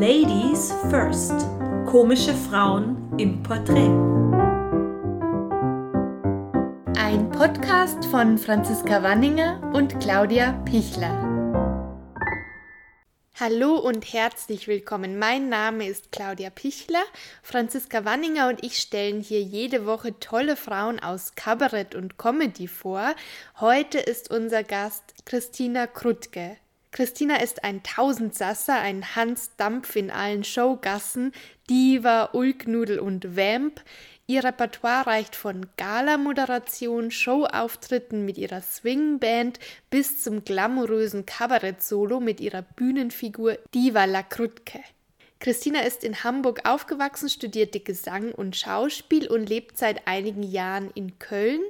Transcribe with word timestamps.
Ladies 0.00 0.72
First. 0.90 1.34
Komische 1.84 2.32
Frauen 2.32 3.12
im 3.18 3.42
Porträt. 3.42 3.90
Ein 6.96 7.28
Podcast 7.32 8.04
von 8.04 8.38
Franziska 8.38 9.02
Wanninger 9.02 9.60
und 9.74 9.98
Claudia 9.98 10.52
Pichler. 10.64 11.10
Hallo 13.40 13.74
und 13.74 14.12
herzlich 14.12 14.68
willkommen. 14.68 15.18
Mein 15.18 15.48
Name 15.48 15.88
ist 15.88 16.12
Claudia 16.12 16.50
Pichler. 16.50 17.02
Franziska 17.42 18.04
Wanninger 18.04 18.50
und 18.50 18.62
ich 18.62 18.78
stellen 18.78 19.20
hier 19.20 19.42
jede 19.42 19.84
Woche 19.84 20.20
tolle 20.20 20.54
Frauen 20.54 21.00
aus 21.00 21.34
Kabarett 21.34 21.96
und 21.96 22.18
Comedy 22.18 22.68
vor. 22.68 23.16
Heute 23.58 23.98
ist 23.98 24.30
unser 24.30 24.62
Gast 24.62 25.26
Christina 25.26 25.88
Krutke. 25.88 26.56
Christina 26.90 27.36
ist 27.36 27.64
ein 27.64 27.82
Tausendsasser, 27.82 28.78
ein 28.78 29.14
Hans 29.14 29.50
Dampf 29.56 29.94
in 29.94 30.10
allen 30.10 30.44
Showgassen, 30.44 31.32
Diva, 31.68 32.30
Ulknudel 32.32 32.98
und 32.98 33.36
Vamp. 33.36 33.82
Ihr 34.26 34.44
Repertoire 34.44 35.06
reicht 35.06 35.36
von 35.36 35.66
Gala-Moderation, 35.76 37.10
Showauftritten 37.10 38.24
mit 38.24 38.36
ihrer 38.36 38.60
Swingband 38.60 39.58
bis 39.90 40.22
zum 40.22 40.44
glamourösen 40.44 41.24
Kabarett-Solo 41.24 42.20
mit 42.20 42.40
ihrer 42.40 42.62
Bühnenfigur 42.62 43.58
Diva 43.74 44.04
La 44.04 44.22
Krutke. 44.22 44.80
Christina 45.40 45.80
ist 45.80 46.02
in 46.02 46.24
Hamburg 46.24 46.68
aufgewachsen, 46.68 47.28
studierte 47.28 47.80
Gesang 47.80 48.32
und 48.32 48.56
Schauspiel 48.56 49.28
und 49.28 49.48
lebt 49.48 49.78
seit 49.78 50.06
einigen 50.08 50.42
Jahren 50.42 50.90
in 50.94 51.18
Köln. 51.18 51.60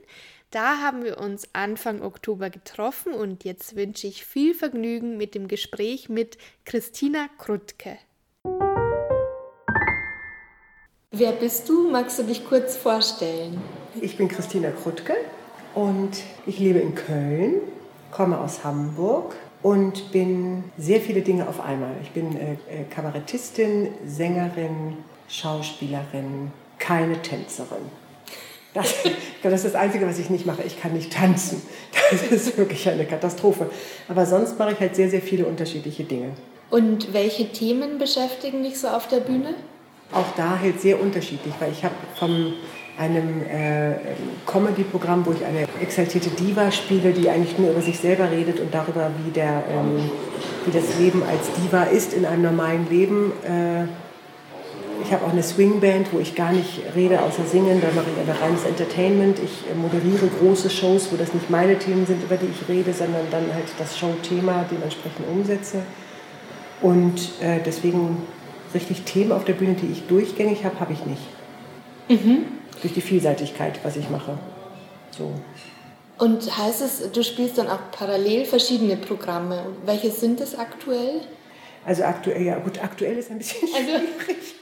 Da 0.50 0.78
haben 0.78 1.04
wir 1.04 1.18
uns 1.18 1.46
Anfang 1.52 2.00
Oktober 2.00 2.48
getroffen 2.48 3.12
und 3.12 3.44
jetzt 3.44 3.76
wünsche 3.76 4.06
ich 4.06 4.24
viel 4.24 4.54
Vergnügen 4.54 5.18
mit 5.18 5.34
dem 5.34 5.46
Gespräch 5.46 6.08
mit 6.08 6.38
Christina 6.64 7.28
Krutke. 7.36 7.98
Wer 11.10 11.32
bist 11.32 11.68
du? 11.68 11.90
Magst 11.90 12.18
du 12.18 12.22
dich 12.22 12.46
kurz 12.46 12.76
vorstellen? 12.76 13.60
Ich 14.00 14.16
bin 14.16 14.28
Christina 14.28 14.70
Krutke 14.70 15.16
und 15.74 16.22
ich 16.46 16.58
lebe 16.58 16.78
in 16.78 16.94
Köln, 16.94 17.56
komme 18.10 18.38
aus 18.38 18.64
Hamburg 18.64 19.36
und 19.62 20.12
bin 20.12 20.64
sehr 20.78 21.02
viele 21.02 21.20
Dinge 21.20 21.46
auf 21.46 21.60
einmal. 21.60 21.94
Ich 22.02 22.12
bin 22.12 22.34
äh, 22.38 22.52
äh 22.70 22.84
Kabarettistin, 22.88 23.88
Sängerin, 24.06 24.96
Schauspielerin, 25.28 26.52
keine 26.78 27.20
Tänzerin. 27.20 28.07
Das, 28.82 28.94
das 29.42 29.52
ist 29.52 29.74
das 29.74 29.74
Einzige, 29.74 30.06
was 30.06 30.18
ich 30.18 30.30
nicht 30.30 30.46
mache. 30.46 30.62
Ich 30.62 30.80
kann 30.80 30.92
nicht 30.92 31.12
tanzen. 31.12 31.62
Das 32.10 32.22
ist 32.22 32.56
wirklich 32.56 32.88
eine 32.88 33.04
Katastrophe. 33.04 33.68
Aber 34.08 34.24
sonst 34.24 34.58
mache 34.58 34.72
ich 34.72 34.80
halt 34.80 34.96
sehr, 34.96 35.10
sehr 35.10 35.20
viele 35.20 35.44
unterschiedliche 35.44 36.04
Dinge. 36.04 36.30
Und 36.70 37.12
welche 37.12 37.52
Themen 37.52 37.98
beschäftigen 37.98 38.62
dich 38.62 38.80
so 38.80 38.88
auf 38.88 39.08
der 39.08 39.20
Bühne? 39.20 39.54
auch 40.12 40.34
da 40.36 40.58
halt 40.58 40.80
sehr 40.80 41.00
unterschiedlich, 41.00 41.54
weil 41.58 41.72
ich 41.72 41.84
habe 41.84 41.94
von 42.18 42.54
einem 42.98 43.42
äh, 43.42 43.94
Comedy-Programm, 44.46 45.24
wo 45.24 45.32
ich 45.32 45.44
eine 45.44 45.68
exaltierte 45.80 46.30
Diva 46.30 46.72
spiele, 46.72 47.12
die 47.12 47.28
eigentlich 47.28 47.56
nur 47.58 47.70
über 47.70 47.80
sich 47.80 47.98
selber 47.98 48.30
redet 48.30 48.58
und 48.58 48.74
darüber, 48.74 49.10
wie, 49.24 49.30
der, 49.30 49.62
ähm, 49.70 50.10
wie 50.64 50.72
das 50.72 50.98
Leben 50.98 51.22
als 51.22 51.52
Diva 51.52 51.84
ist 51.84 52.12
in 52.12 52.24
einem 52.26 52.42
normalen 52.42 52.88
Leben. 52.90 53.32
Äh, 53.44 53.86
ich 55.02 55.12
habe 55.12 55.24
auch 55.24 55.32
eine 55.32 55.42
Swingband, 55.42 56.12
wo 56.12 56.18
ich 56.18 56.34
gar 56.34 56.52
nicht 56.52 56.80
rede, 56.94 57.22
außer 57.22 57.44
singen. 57.44 57.80
Da 57.80 57.88
mache 57.94 58.06
ich 58.14 58.28
aber 58.28 58.40
reines 58.40 58.64
Entertainment. 58.64 59.38
Ich 59.38 59.70
äh, 59.70 59.74
moderiere 59.74 60.26
große 60.40 60.70
Shows, 60.70 61.08
wo 61.12 61.16
das 61.16 61.34
nicht 61.34 61.50
meine 61.50 61.78
Themen 61.78 62.06
sind, 62.06 62.22
über 62.22 62.36
die 62.36 62.46
ich 62.46 62.68
rede, 62.68 62.92
sondern 62.92 63.26
dann 63.30 63.52
halt 63.52 63.66
das 63.78 63.98
Showthema 63.98 64.64
dementsprechend 64.70 65.26
umsetze. 65.28 65.82
Und 66.80 67.30
äh, 67.40 67.60
deswegen 67.64 68.18
richtig 68.74 69.02
Themen 69.02 69.32
auf 69.32 69.44
der 69.44 69.54
Bühne, 69.54 69.74
die 69.74 69.90
ich 69.90 70.06
durchgängig 70.06 70.64
habe, 70.64 70.78
habe 70.80 70.92
ich 70.92 71.04
nicht. 71.06 71.22
Mhm. 72.08 72.44
Durch 72.82 72.94
die 72.94 73.00
Vielseitigkeit, 73.00 73.80
was 73.82 73.96
ich 73.96 74.08
mache. 74.10 74.38
So. 75.10 75.32
Und 76.18 76.58
heißt 76.58 76.82
es, 76.82 77.12
du 77.12 77.22
spielst 77.22 77.58
dann 77.58 77.68
auch 77.68 77.90
parallel 77.92 78.44
verschiedene 78.44 78.96
Programme? 78.96 79.66
Welche 79.84 80.10
sind 80.10 80.40
es 80.40 80.58
aktuell? 80.58 81.20
Also 81.84 82.04
aktuell, 82.04 82.42
ja 82.42 82.58
gut, 82.58 82.82
aktuell 82.82 83.16
ist 83.16 83.30
ein 83.30 83.38
bisschen 83.38 83.68
also, 83.74 83.90
schwierig. 83.90 84.36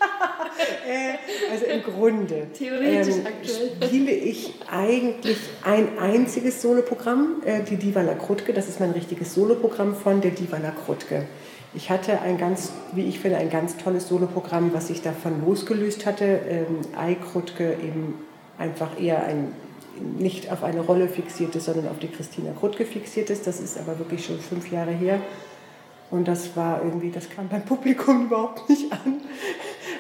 Äh, 0.89 1.51
also 1.53 1.67
im 1.67 1.83
Grunde 1.83 2.47
Theoretisch 2.57 3.17
ähm, 3.17 3.27
aktuell. 3.27 3.89
spiele 3.89 4.11
ich 4.13 4.55
eigentlich 4.71 5.37
ein 5.63 5.99
einziges 5.99 6.63
Soloprogramm, 6.63 7.43
äh, 7.45 7.63
die 7.63 7.77
Diva 7.77 8.01
La 8.01 8.15
Krutke. 8.15 8.55
Das 8.55 8.69
ist 8.69 8.81
mein 8.81 8.93
richtiges 8.93 9.35
Soloprogramm 9.35 9.95
von 9.95 10.23
der 10.23 10.31
Diva 10.31 10.57
La 10.57 10.71
Krutke. 10.71 11.27
Ich 11.75 11.91
hatte 11.91 12.21
ein 12.23 12.39
ganz, 12.39 12.73
wie 12.93 13.07
ich 13.07 13.21
finde, 13.21 13.37
ein 13.37 13.51
ganz 13.51 13.77
tolles 13.77 14.09
Soloprogramm, 14.09 14.73
was 14.73 14.87
sich 14.87 15.03
davon 15.03 15.45
losgelöst 15.45 16.07
hatte. 16.07 16.41
Ähm, 16.49 16.81
Eikrutke 16.97 17.73
eben 17.73 18.15
einfach 18.57 18.99
eher 18.99 19.25
ein 19.25 19.53
nicht 20.19 20.51
auf 20.51 20.63
eine 20.63 20.81
Rolle 20.81 21.09
fixiert 21.09 21.55
ist, 21.57 21.65
sondern 21.65 21.89
auf 21.89 21.99
die 21.99 22.09
Christina 22.09 22.53
Krutke 22.53 22.85
fixiert 22.85 23.31
ist. 23.31 23.47
Das 23.47 23.61
ist 23.61 23.79
aber 23.79 23.99
wirklich 23.99 24.25
schon 24.25 24.39
fünf 24.39 24.71
Jahre 24.71 24.91
her. 24.91 25.21
Und 26.11 26.29
das 26.29 26.57
war 26.57 26.83
irgendwie, 26.85 27.11
das 27.11 27.29
kam 27.29 27.49
beim 27.49 27.65
Publikum 27.65 28.27
überhaupt 28.27 28.69
nicht 28.69 28.93
an. 28.93 29.21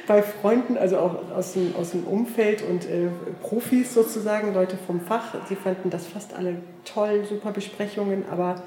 Bei 0.06 0.22
Freunden, 0.22 0.78
also 0.78 0.98
auch 0.98 1.30
aus 1.32 1.54
dem, 1.54 1.74
aus 1.74 1.90
dem 1.90 2.04
Umfeld 2.04 2.62
und 2.62 2.84
äh, 2.84 3.08
Profis 3.42 3.92
sozusagen, 3.92 4.54
Leute 4.54 4.76
vom 4.86 5.00
Fach, 5.00 5.34
sie 5.48 5.56
fanden 5.56 5.90
das 5.90 6.06
fast 6.06 6.34
alle 6.34 6.58
toll, 6.84 7.24
super 7.28 7.50
Besprechungen, 7.50 8.24
aber 8.30 8.62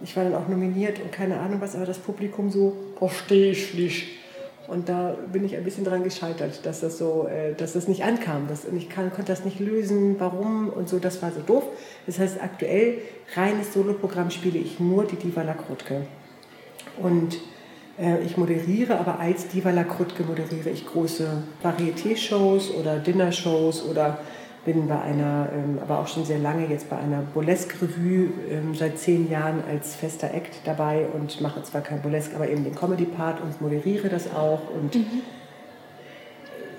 ich 0.00 0.16
war 0.16 0.22
dann 0.22 0.34
auch 0.34 0.46
nominiert 0.46 1.00
und 1.00 1.10
keine 1.10 1.40
Ahnung 1.40 1.60
was, 1.60 1.74
aber 1.74 1.86
das 1.86 1.98
Publikum 1.98 2.50
so, 2.50 2.76
verstehe 2.98 3.50
ich 3.50 3.74
nicht. 3.74 4.08
Und 4.68 4.88
da 4.88 5.16
bin 5.32 5.44
ich 5.44 5.56
ein 5.56 5.64
bisschen 5.64 5.84
dran 5.84 6.04
gescheitert, 6.04 6.64
dass 6.64 6.80
das 6.80 6.96
so, 6.96 7.26
äh, 7.26 7.54
dass 7.54 7.72
das 7.72 7.88
nicht 7.88 8.04
ankam. 8.04 8.46
Das, 8.48 8.64
und 8.64 8.76
ich 8.76 8.88
kann, 8.88 9.10
konnte 9.10 9.32
das 9.32 9.44
nicht 9.44 9.58
lösen, 9.58 10.14
warum 10.20 10.68
und 10.68 10.88
so, 10.88 11.00
das 11.00 11.20
war 11.22 11.32
so 11.32 11.40
doof. 11.40 11.64
Das 12.06 12.20
heißt, 12.20 12.40
aktuell, 12.40 12.98
reines 13.34 13.74
Soloprogramm 13.74 14.30
spiele 14.30 14.60
ich 14.60 14.78
nur 14.78 15.04
die 15.04 15.16
Diva 15.16 15.42
La 15.42 15.54
Krutke. 15.54 16.06
Und 16.98 17.38
äh, 17.98 18.22
ich 18.24 18.36
moderiere, 18.36 18.98
aber 18.98 19.18
als 19.20 19.48
Diva 19.48 19.70
La 19.70 19.84
Krutke 19.84 20.22
moderiere 20.22 20.70
ich 20.70 20.86
große 20.86 21.42
Varieté-Shows 21.62 22.72
oder 22.72 22.98
Dinner-Shows 22.98 23.84
oder 23.84 24.18
bin 24.64 24.88
bei 24.88 25.00
einer, 25.00 25.48
ähm, 25.54 25.78
aber 25.80 26.00
auch 26.00 26.08
schon 26.08 26.24
sehr 26.24 26.38
lange 26.38 26.66
jetzt 26.66 26.90
bei 26.90 26.98
einer 26.98 27.22
Burlesque-Revue 27.34 28.28
ähm, 28.50 28.74
seit 28.74 28.98
zehn 28.98 29.30
Jahren 29.30 29.62
als 29.68 29.94
fester 29.94 30.32
Act 30.34 30.60
dabei 30.64 31.06
und 31.12 31.40
mache 31.40 31.62
zwar 31.62 31.80
kein 31.80 32.02
Burlesque, 32.02 32.34
aber 32.34 32.48
eben 32.48 32.64
den 32.64 32.74
Comedy-Part 32.74 33.40
und 33.40 33.60
moderiere 33.60 34.08
das 34.08 34.32
auch 34.34 34.60
und 34.74 34.94
mhm. 34.94 35.22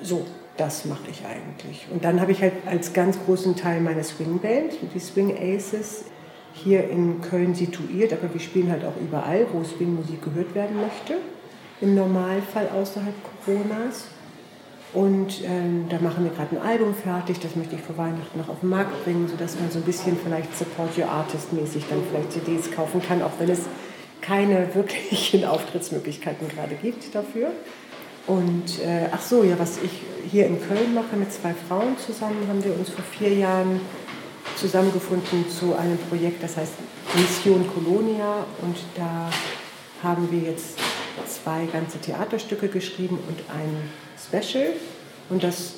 so, 0.02 0.26
das 0.58 0.86
mache 0.86 1.10
ich 1.10 1.24
eigentlich. 1.26 1.88
Und 1.92 2.04
dann 2.04 2.22
habe 2.22 2.32
ich 2.32 2.42
halt 2.42 2.54
als 2.68 2.94
ganz 2.94 3.18
großen 3.26 3.56
Teil 3.56 3.82
meine 3.82 4.04
Swing-Band, 4.04 4.74
die 4.94 5.00
Swing 5.00 5.36
Aces, 5.36 6.06
hier 6.54 6.90
in 6.90 7.22
Köln 7.22 7.56
situiert, 7.56 8.14
aber 8.14 8.34
wir 8.34 8.42
spielen 8.42 8.72
halt 8.72 8.84
auch 8.84 9.00
überall, 9.02 9.46
wo 9.52 9.64
Swing-Musik 9.64 10.24
gehört 10.24 10.54
werden 10.54 10.78
möchte, 10.78 11.18
im 11.80 11.96
Normalfall 11.96 12.70
außerhalb 12.70 13.16
Coronas. 13.46 14.06
Und 14.94 15.42
ähm, 15.46 15.86
da 15.90 16.00
machen 16.00 16.26
wir 16.26 16.32
gerade 16.32 16.58
ein 16.58 16.62
Album 16.62 16.94
fertig, 16.94 17.40
das 17.40 17.56
möchte 17.56 17.76
ich 17.76 17.82
vor 17.82 17.98
Weihnachten 17.98 18.38
noch 18.38 18.50
auf 18.50 18.60
den 18.60 18.70
Markt 18.70 19.06
bringen, 19.06 19.28
sodass 19.30 19.58
man 19.58 19.72
so 19.72 19.80
ein 19.80 19.86
bisschen 19.86 20.18
vielleicht 20.22 20.56
Support 20.58 20.98
Your 20.98 21.08
Artist 21.08 21.54
mäßig 21.54 21.86
dann 21.90 22.00
vielleicht 22.10 22.34
CDs 22.34 22.70
kaufen 22.72 23.02
kann, 23.02 23.22
auch 23.22 23.32
wenn 23.40 23.50
es 23.50 23.62
keine 24.20 24.76
wirklichen 24.76 25.46
Auftrittsmöglichkeiten 25.46 26.50
gerade 26.50 26.76
gibt 26.76 27.16
dafür. 27.16 27.52
Und 28.28 28.80
äh, 28.86 29.08
ach 29.12 29.22
so, 29.22 29.44
ja, 29.44 29.58
was 29.58 29.80
ich 29.82 29.92
hier 30.30 30.46
in 30.46 30.62
Köln 30.62 30.94
mache 30.94 31.16
mit 31.16 31.32
zwei 31.32 31.54
Frauen 31.68 31.98
zusammen, 31.98 32.46
haben 32.48 32.64
wir 32.64 32.78
uns 32.78 32.90
vor 32.90 33.04
vier 33.04 33.34
Jahren 33.34 33.80
zusammengefunden 34.62 35.50
zu 35.50 35.76
einem 35.76 35.98
Projekt, 35.98 36.44
das 36.44 36.56
heißt 36.56 36.74
Mission 37.16 37.66
Colonia. 37.74 38.46
Und 38.62 38.78
da 38.96 39.30
haben 40.04 40.32
wir 40.32 40.52
jetzt 40.52 40.78
zwei 41.28 41.66
ganze 41.66 41.98
Theaterstücke 42.00 42.68
geschrieben 42.68 43.20
und 43.28 43.40
ein 43.50 43.90
Special. 44.18 44.68
Und 45.30 45.44
das 45.44 45.74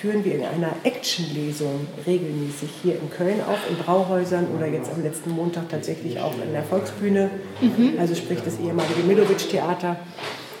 führen 0.00 0.24
wir 0.24 0.34
in 0.34 0.44
einer 0.44 0.72
Action-Lesung 0.84 1.86
regelmäßig 2.06 2.68
hier 2.82 2.94
in 3.00 3.10
Köln 3.10 3.40
auf, 3.48 3.58
in 3.70 3.76
Brauhäusern 3.78 4.46
oder 4.54 4.66
jetzt 4.66 4.92
am 4.92 5.02
letzten 5.02 5.30
Montag 5.30 5.70
tatsächlich 5.70 6.20
auch 6.20 6.34
in 6.34 6.52
der 6.52 6.62
Volksbühne, 6.62 7.30
mhm. 7.62 7.94
also 7.98 8.14
sprich 8.14 8.40
das 8.44 8.58
ehemalige 8.58 9.00
Milovic-Theater. 9.06 9.96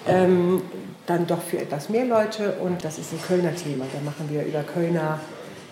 Ähm, 0.08 0.62
dann 1.04 1.26
doch 1.26 1.42
für 1.42 1.58
etwas 1.58 1.88
mehr 1.88 2.04
Leute 2.04 2.54
und 2.62 2.82
das 2.82 2.98
ist 2.98 3.12
ein 3.12 3.20
Kölner 3.22 3.54
Thema. 3.54 3.84
Da 3.92 4.00
machen 4.00 4.28
wir 4.30 4.44
über 4.44 4.62
Kölner 4.62 5.20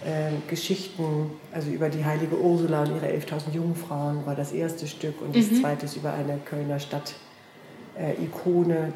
äh, 0.04 0.32
Geschichten, 0.48 1.30
also 1.52 1.70
über 1.70 1.88
die 1.88 2.04
heilige 2.04 2.38
Ursula 2.38 2.82
und 2.82 2.94
ihre 2.96 3.06
11.000 3.06 3.54
Jungfrauen 3.54 4.26
war 4.26 4.34
das 4.34 4.52
erste 4.52 4.86
Stück 4.86 5.20
und 5.22 5.34
das 5.34 5.50
mhm. 5.50 5.60
zweite 5.60 5.86
ist 5.86 5.96
über 5.96 6.12
eine 6.12 6.38
Kölner 6.44 6.78
Stadt 6.78 7.14
äh, 7.96 8.14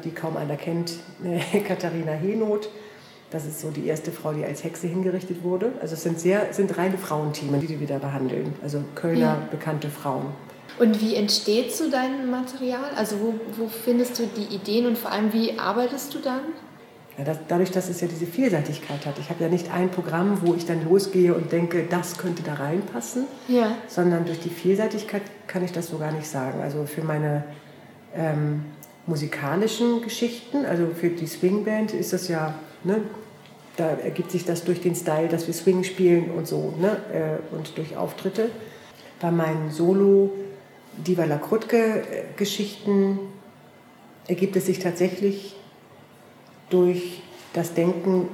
die 0.03 0.11
kaum 0.11 0.37
einer 0.37 0.55
kennt, 0.55 0.93
Katharina 1.67 2.11
Henoth. 2.11 2.69
Das 3.31 3.45
ist 3.45 3.61
so 3.61 3.69
die 3.69 3.85
erste 3.85 4.11
Frau, 4.11 4.33
die 4.33 4.43
als 4.43 4.63
Hexe 4.63 4.87
hingerichtet 4.87 5.43
wurde. 5.43 5.71
Also 5.81 5.93
es 5.93 6.03
sind, 6.03 6.19
sehr, 6.19 6.51
sind 6.51 6.75
reine 6.77 6.97
Frauenthemen, 6.97 7.61
die 7.61 7.79
wir 7.79 7.87
da 7.87 7.99
behandeln. 7.99 8.53
Also 8.63 8.83
Kölner 8.95 9.19
ja. 9.19 9.47
bekannte 9.51 9.89
Frauen. 9.89 10.27
Und 10.79 10.99
wie 11.01 11.15
entsteht 11.15 11.73
so 11.73 11.91
dein 11.91 12.29
Material? 12.31 12.89
Also 12.95 13.17
wo, 13.19 13.33
wo 13.57 13.67
findest 13.67 14.17
du 14.17 14.23
die 14.35 14.55
Ideen 14.55 14.87
und 14.87 14.97
vor 14.97 15.11
allem 15.11 15.31
wie 15.31 15.59
arbeitest 15.59 16.13
du 16.15 16.19
dann? 16.19 16.41
Ja, 17.19 17.25
das, 17.25 17.37
dadurch, 17.49 17.69
dass 17.71 17.89
es 17.89 17.99
ja 17.99 18.07
diese 18.07 18.25
Vielseitigkeit 18.25 19.05
hat. 19.05 19.19
Ich 19.19 19.29
habe 19.29 19.43
ja 19.43 19.49
nicht 19.49 19.73
ein 19.73 19.91
Programm, 19.91 20.39
wo 20.41 20.53
ich 20.53 20.65
dann 20.65 20.85
losgehe 20.85 21.33
und 21.33 21.51
denke, 21.51 21.83
das 21.83 22.17
könnte 22.17 22.43
da 22.43 22.53
reinpassen, 22.53 23.25
ja. 23.49 23.75
sondern 23.87 24.23
durch 24.23 24.39
die 24.39 24.49
Vielseitigkeit 24.49 25.23
kann 25.45 25.61
ich 25.65 25.73
das 25.73 25.87
so 25.87 25.97
gar 25.97 26.13
nicht 26.13 26.27
sagen. 26.27 26.61
Also 26.61 26.85
für 26.85 27.01
meine 27.01 27.43
ähm, 28.15 28.63
musikalischen 29.05 30.01
Geschichten, 30.01 30.65
also 30.65 30.87
für 30.95 31.09
die 31.09 31.27
Swingband 31.27 31.93
ist 31.93 32.13
das 32.13 32.29
ja, 32.29 32.53
ne, 32.85 33.01
da 33.75 33.89
ergibt 33.89 34.31
sich 34.31 34.45
das 34.45 34.63
durch 34.63 34.79
den 34.79 34.95
Style, 34.95 35.27
dass 35.27 35.45
wir 35.45 35.53
Swing 35.53 35.83
spielen 35.83 36.31
und 36.31 36.47
so, 36.47 36.73
ne, 36.79 36.97
äh, 37.11 37.53
und 37.53 37.77
durch 37.77 37.97
Auftritte. 37.97 38.49
Bei 39.19 39.29
meinen 39.29 39.71
Solo 39.71 40.31
Diva 40.95 41.25
La 41.25 41.37
Krutke 41.37 42.01
Geschichten 42.37 43.19
ergibt 44.25 44.55
es 44.55 44.67
sich 44.67 44.79
tatsächlich 44.79 45.58
durch 46.69 47.21
das 47.53 47.73
Denken, 47.73 48.27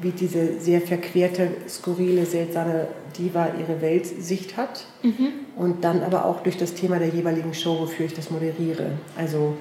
wie 0.00 0.10
diese 0.10 0.58
sehr 0.58 0.80
verquerte, 0.80 1.48
skurrile, 1.68 2.26
seltsame 2.26 2.88
Diva 3.16 3.50
ihre 3.58 3.80
Weltsicht 3.80 4.56
hat. 4.56 4.86
Mhm. 5.02 5.28
Und 5.56 5.84
dann 5.84 6.02
aber 6.02 6.24
auch 6.24 6.42
durch 6.42 6.56
das 6.56 6.74
Thema 6.74 6.98
der 6.98 7.08
jeweiligen 7.08 7.54
Show, 7.54 7.78
wofür 7.80 8.06
ich 8.06 8.14
das 8.14 8.30
moderiere. 8.30 8.92
Also 9.16 9.56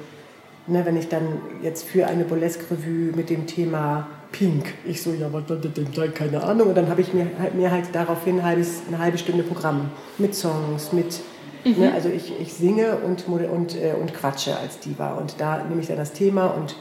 ne, 0.68 0.86
wenn 0.86 0.98
ich 0.98 1.10
dann 1.10 1.42
jetzt 1.62 1.84
für 1.84 2.08
eine 2.08 2.24
Burlesque-Revue 2.24 3.16
mit 3.16 3.30
dem 3.30 3.46
Thema 3.46 4.08
Pink, 4.32 4.74
ich 4.86 5.02
so, 5.02 5.12
ja, 5.14 5.32
was 5.32 5.48
soll 5.48 5.60
das 5.60 5.74
denn 5.74 5.88
sein, 5.94 6.14
keine 6.14 6.42
Ahnung. 6.42 6.70
Und 6.70 6.78
dann 6.78 6.90
habe 6.90 7.02
ich 7.02 7.14
mir, 7.14 7.28
mir 7.54 7.70
halt 7.70 7.86
daraufhin 7.94 8.40
ein 8.40 8.46
halbes, 8.46 8.82
eine 8.88 9.00
halbe 9.00 9.18
Stunde 9.18 9.44
Programm 9.44 9.92
mit 10.18 10.34
Songs, 10.34 10.94
mit 10.94 11.20
Mhm. 11.64 11.80
Ne, 11.80 11.94
also 11.94 12.10
ich, 12.10 12.34
ich 12.40 12.54
singe 12.54 12.98
und, 12.98 13.28
und, 13.28 13.76
äh, 13.76 13.94
und 14.00 14.14
quatsche 14.14 14.58
als 14.58 14.80
Diva. 14.80 15.14
Und 15.14 15.36
da 15.40 15.64
nehme 15.64 15.82
ich 15.82 15.88
dann 15.88 15.98
das 15.98 16.14
Thema 16.14 16.48
und 16.48 16.76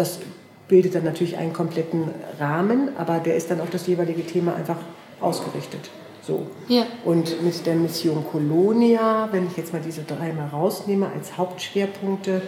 das 0.00 0.18
bildet 0.66 0.94
dann 0.94 1.04
natürlich 1.04 1.36
einen 1.36 1.52
kompletten 1.52 2.08
Rahmen, 2.38 2.96
aber 2.96 3.18
der 3.18 3.36
ist 3.36 3.50
dann 3.50 3.60
auf 3.60 3.70
das 3.70 3.86
jeweilige 3.86 4.24
Thema 4.24 4.54
einfach 4.54 4.78
ausgerichtet. 5.20 5.90
So. 6.22 6.46
Ja. 6.68 6.86
Und 7.04 7.42
mit 7.42 7.66
der 7.66 7.74
Mission 7.74 8.24
Colonia, 8.30 9.28
wenn 9.32 9.46
ich 9.46 9.56
jetzt 9.56 9.72
mal 9.72 9.82
diese 9.84 10.02
drei 10.02 10.32
mal 10.32 10.48
rausnehme 10.48 11.10
als 11.14 11.36
Hauptschwerpunkte, 11.36 12.42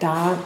da 0.00 0.38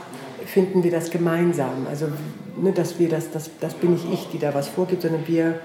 finden 0.44 0.82
wir 0.82 0.90
das 0.90 1.10
gemeinsam. 1.10 1.86
Also, 1.88 2.08
ne, 2.56 2.72
dass 2.72 2.98
wir 2.98 3.08
das, 3.08 3.30
das, 3.30 3.50
das 3.60 3.74
bin 3.74 3.92
nicht 3.92 4.06
ich, 4.12 4.28
die 4.32 4.38
da 4.38 4.52
was 4.52 4.68
vorgibt, 4.68 5.02
sondern 5.02 5.26
wir 5.26 5.60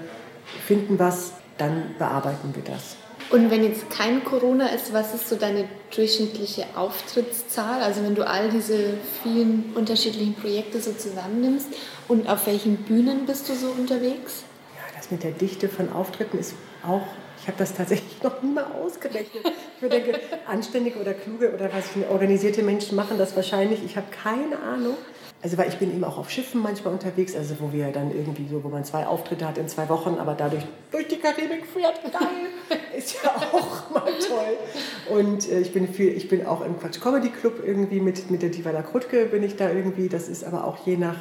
finden 0.66 0.98
was, 0.98 1.32
dann 1.58 1.94
bearbeiten 1.98 2.54
wir 2.54 2.62
das. 2.64 2.96
Und 3.32 3.50
wenn 3.50 3.64
jetzt 3.64 3.88
kein 3.88 4.22
Corona 4.24 4.66
ist, 4.66 4.92
was 4.92 5.14
ist 5.14 5.26
so 5.26 5.36
deine 5.36 5.66
durchschnittliche 5.94 6.66
Auftrittszahl? 6.76 7.80
Also 7.80 8.02
wenn 8.02 8.14
du 8.14 8.26
all 8.26 8.50
diese 8.50 8.94
vielen 9.22 9.72
unterschiedlichen 9.74 10.34
Projekte 10.34 10.82
so 10.82 10.92
zusammennimmst 10.92 11.68
und 12.08 12.28
auf 12.28 12.46
welchen 12.46 12.76
Bühnen 12.76 13.24
bist 13.24 13.48
du 13.48 13.54
so 13.54 13.68
unterwegs? 13.68 14.44
Ja, 14.76 14.82
das 14.94 15.10
mit 15.10 15.22
der 15.22 15.30
Dichte 15.30 15.70
von 15.70 15.90
Auftritten 15.90 16.38
ist 16.38 16.52
auch, 16.86 17.06
ich 17.40 17.48
habe 17.48 17.56
das 17.56 17.72
tatsächlich 17.74 18.22
noch 18.22 18.42
nie 18.42 18.52
mal 18.52 18.66
ausgerechnet. 18.66 19.44
Ich 19.80 19.88
denke, 19.88 20.20
anständige 20.46 21.00
oder 21.00 21.14
kluge 21.14 21.54
oder 21.54 21.70
was 21.72 21.84
organisierte 22.10 22.62
Menschen 22.62 22.96
machen 22.96 23.16
das 23.16 23.34
wahrscheinlich. 23.34 23.82
Ich 23.82 23.96
habe 23.96 24.08
keine 24.10 24.60
Ahnung. 24.60 24.96
Also 25.42 25.58
weil 25.58 25.68
ich 25.68 25.78
bin 25.78 25.92
eben 25.92 26.04
auch 26.04 26.18
auf 26.18 26.30
Schiffen 26.30 26.62
manchmal 26.62 26.94
unterwegs, 26.94 27.34
also 27.34 27.56
wo 27.58 27.72
wir 27.72 27.90
dann 27.90 28.12
irgendwie 28.14 28.46
so, 28.48 28.62
wo 28.62 28.68
man 28.68 28.84
zwei 28.84 29.06
Auftritte 29.08 29.46
hat 29.46 29.58
in 29.58 29.66
zwei 29.68 29.88
Wochen, 29.88 30.16
aber 30.20 30.34
dadurch 30.34 30.64
durch 30.92 31.08
die 31.08 31.16
Karibik 31.16 31.66
fährt, 31.66 32.00
geil, 32.12 32.78
ist 32.96 33.16
ja 33.22 33.30
auch 33.52 33.90
mal 33.90 34.04
toll. 34.04 35.18
Und 35.18 35.50
äh, 35.50 35.58
ich 35.60 35.72
bin 35.72 35.92
viel, 35.92 36.16
ich 36.16 36.28
bin 36.28 36.46
auch 36.46 36.64
im 36.64 36.78
Quatsch 36.78 37.00
Comedy 37.00 37.30
Club 37.30 37.60
irgendwie 37.66 37.98
mit, 37.98 38.30
mit 38.30 38.42
der 38.42 38.50
Divala 38.50 38.82
Krutke 38.82 39.26
bin 39.26 39.42
ich 39.42 39.56
da 39.56 39.68
irgendwie, 39.68 40.08
das 40.08 40.28
ist 40.28 40.44
aber 40.44 40.64
auch 40.64 40.86
je 40.86 40.96
nach 40.96 41.18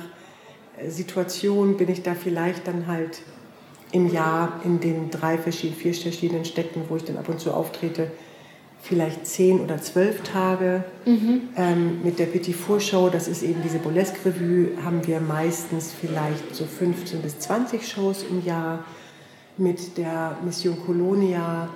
äh, 0.78 0.88
Situation 0.90 1.78
bin 1.78 1.90
ich 1.90 2.04
da 2.04 2.14
vielleicht 2.14 2.68
dann 2.68 2.86
halt 2.86 3.24
im 3.92 4.08
Jahr 4.14 4.62
in 4.64 4.80
den 4.80 5.10
drei 5.10 5.40
verschiedenen, 5.40 5.80
vier 5.80 5.94
verschiedenen 5.96 6.46
Städten, 6.46 6.84
wo 6.90 6.96
ich 6.96 7.04
dann 7.06 7.18
ab 7.18 7.28
und 7.28 7.40
zu 7.40 7.54
auftrete, 7.54 8.12
vielleicht 8.82 9.28
zehn 9.28 9.60
oder 9.60 9.82
zwölf 9.82 10.22
Tage. 10.24 10.84
Mhm. 11.06 11.50
Ähm, 11.56 12.04
mit 12.04 12.20
der 12.20 12.26
Petit 12.26 12.56
Four 12.56 12.80
Show, 12.80 13.10
das 13.10 13.28
ist 13.28 13.44
eben 13.44 13.62
diese 13.64 13.80
Burlesque 13.80 14.26
Revue, 14.26 14.70
haben 14.84 15.06
wir 15.06 15.20
meistens 15.22 15.94
vielleicht 15.94 16.56
so 16.56 16.66
15 16.66 17.22
bis 17.22 17.40
20 17.40 17.88
Shows 17.88 18.24
im 18.30 18.44
Jahr. 18.46 18.84
Mit 19.58 19.98
der 19.98 20.38
Mission 20.44 20.78
Colonia, 20.86 21.70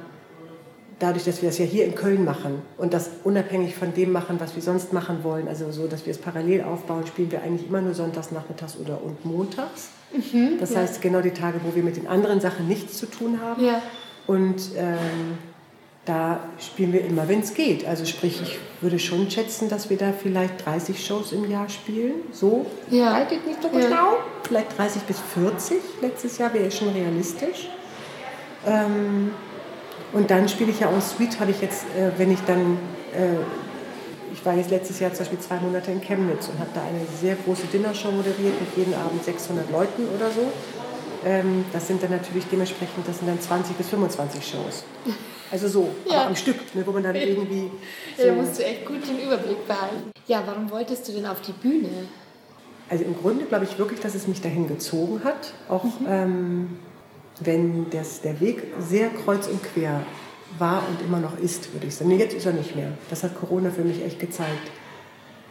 dadurch, 1.00 1.26
dass 1.26 1.42
wir 1.42 1.50
das 1.50 1.58
ja 1.58 1.66
hier 1.66 1.86
in 1.86 1.94
Köln 1.94 2.24
machen 2.24 2.62
und 2.78 2.94
das 2.94 3.12
unabhängig 3.24 3.76
von 3.76 3.94
dem 3.94 4.12
machen, 4.12 4.40
was 4.40 4.56
wir 4.56 4.62
sonst 4.62 4.94
machen 4.94 5.24
wollen, 5.24 5.48
also 5.48 5.72
so, 5.72 5.88
dass 5.88 6.06
wir 6.06 6.12
es 6.12 6.18
parallel 6.18 6.64
aufbauen, 6.64 7.06
spielen 7.06 7.32
wir 7.32 7.44
eigentlich 7.44 7.68
immer 7.68 7.82
nur 7.82 7.94
sonntags, 7.94 8.32
nachmittags 8.32 8.78
oder 8.78 9.04
und 9.04 9.24
montags. 9.26 9.90
Mhm, 10.14 10.58
das 10.60 10.72
ja. 10.72 10.80
heißt 10.80 11.02
genau 11.02 11.22
die 11.22 11.32
Tage, 11.32 11.60
wo 11.64 11.76
wir 11.76 11.84
mit 11.84 11.98
den 11.98 12.08
anderen 12.08 12.40
Sachen 12.40 12.68
nichts 12.68 12.98
zu 12.98 13.06
tun 13.08 13.42
haben. 13.42 13.64
Ja. 13.64 13.82
Und 14.26 14.72
ähm, 14.78 15.38
da 16.06 16.40
spielen 16.60 16.94
wir 16.94 17.04
immer, 17.04 17.28
wenn 17.28 17.40
es 17.40 17.54
geht. 17.54 17.86
Also 17.86 18.06
sprich, 18.06 18.40
ich 18.42 18.60
würde 18.82 19.00
schon 19.00 19.30
schätzen, 19.30 19.70
dass 19.70 19.90
wir 19.90 19.98
da 19.98 20.14
vielleicht 20.14 20.66
30 20.66 21.04
Shows 21.04 21.32
im 21.32 21.50
Jahr 21.50 21.68
spielen. 21.68 22.14
So, 22.32 22.68
ja. 22.92 23.14
haltet 23.14 23.46
nicht 23.46 23.62
so 23.62 23.70
genau. 23.70 23.90
Ja. 23.90 24.18
Vielleicht 24.44 24.78
30 24.78 25.02
bis 25.04 25.20
40. 25.34 25.78
Letztes 26.02 26.38
Jahr 26.38 26.54
wäre 26.54 26.70
schon 26.70 26.90
realistisch. 26.90 27.70
Ähm, 28.68 29.32
und 30.14 30.30
dann 30.30 30.48
spiele 30.48 30.72
ich 30.72 30.80
ja 30.80 30.90
en 30.90 31.02
suite, 31.02 31.40
habe 31.40 31.52
ich 31.52 31.62
jetzt, 31.62 31.86
äh, 31.98 32.12
wenn 32.18 32.32
ich 32.32 32.40
dann, 32.46 32.78
äh, 33.14 33.38
ich 34.32 34.46
war 34.46 34.54
jetzt 34.54 34.70
letztes 34.70 35.00
Jahr 35.00 35.12
zum 35.12 35.26
Beispiel 35.26 35.40
zwei 35.40 35.58
Monate 35.58 35.92
in 35.92 36.02
Chemnitz 36.02 36.48
und 36.48 36.60
habe 36.60 36.70
da 36.74 36.82
eine 36.82 37.02
sehr 37.20 37.36
große 37.36 37.66
Dinnershow 37.74 38.12
moderiert 38.12 38.54
mit 38.60 38.78
jeden 38.78 38.94
Abend 38.94 39.24
600 39.24 39.72
Leuten 39.72 40.04
oder 40.16 40.30
so. 40.30 40.52
Ähm, 41.26 41.66
das 41.74 41.88
sind 41.88 42.04
dann 42.04 42.12
natürlich 42.12 42.46
dementsprechend, 42.52 43.08
das 43.08 43.18
sind 43.18 43.28
dann 43.28 43.42
20 43.42 43.76
bis 43.76 43.90
25 43.90 44.48
Shows. 44.48 44.84
Also 45.52 45.68
so, 45.68 45.90
ja. 46.06 46.20
aber 46.20 46.28
am 46.28 46.36
Stück, 46.36 46.76
ne, 46.76 46.86
wo 46.86 46.92
man 46.92 47.04
dann 47.04 47.16
irgendwie. 47.16 47.72
So 48.16 48.24
ja, 48.24 48.36
da 48.36 48.42
musst 48.42 48.60
du 48.60 48.66
echt 48.66 48.86
gut 48.86 49.08
den 49.08 49.20
Überblick 49.20 49.68
behalten. 49.68 50.12
Ja, 50.28 50.44
warum 50.46 50.70
wolltest 50.70 51.08
du 51.08 51.14
denn 51.14 51.26
auf 51.26 51.42
die 51.42 51.52
Bühne? 51.52 51.90
Also 52.90 53.04
im 53.04 53.18
Grunde 53.18 53.46
glaube 53.46 53.66
ich 53.66 53.78
wirklich, 53.80 54.00
dass 54.00 54.14
es 54.14 54.28
mich 54.28 54.42
dahin 54.42 54.68
gezogen 54.68 55.24
hat. 55.24 55.54
Auch 55.68 55.84
mhm. 55.84 56.08
ähm, 56.08 56.80
wenn 57.40 57.90
das, 57.90 58.22
der 58.22 58.40
Weg 58.40 58.64
sehr 58.80 59.10
kreuz 59.10 59.48
und 59.48 59.62
quer 59.64 60.04
war 60.60 60.84
und 60.88 61.02
immer 61.06 61.20
noch 61.20 61.38
ist, 61.40 61.74
würde 61.74 61.88
ich 61.88 61.96
sagen. 61.96 62.10
Nee, 62.10 62.18
jetzt 62.18 62.36
ist 62.36 62.46
er 62.46 62.54
nicht 62.54 62.76
mehr. 62.76 62.92
Das 63.10 63.24
hat 63.24 63.36
Corona 63.36 63.72
für 63.72 63.84
mich 63.84 64.04
echt 64.04 64.20
gezeigt. 64.20 64.72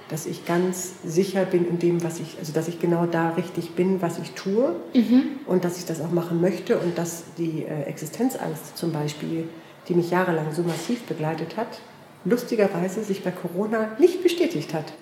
Dass 0.08 0.26
ich 0.26 0.44
ganz 0.44 0.92
sicher 1.04 1.44
bin 1.44 1.66
in 1.66 1.78
dem, 1.78 2.04
was 2.04 2.20
ich, 2.20 2.36
also 2.38 2.52
dass 2.52 2.68
ich 2.68 2.78
genau 2.78 3.06
da 3.06 3.30
richtig 3.30 3.70
bin, 3.70 4.02
was 4.02 4.18
ich 4.18 4.32
tue 4.32 4.76
mhm. 4.92 5.40
und 5.46 5.64
dass 5.64 5.78
ich 5.78 5.86
das 5.86 6.00
auch 6.00 6.10
machen 6.10 6.40
möchte 6.40 6.78
und 6.78 6.98
dass 6.98 7.24
die 7.38 7.64
äh, 7.64 7.84
Existenzangst 7.84 8.76
zum 8.76 8.92
Beispiel 8.92 9.48
die 9.88 9.94
mich 9.94 10.10
jahrelang 10.10 10.52
so 10.52 10.62
massiv 10.62 11.02
begleitet 11.02 11.56
hat, 11.56 11.80
lustigerweise 12.24 13.04
sich 13.04 13.22
bei 13.22 13.30
Corona 13.30 13.90
nicht 13.98 14.22
bestätigt 14.22 14.72
hat. 14.72 14.92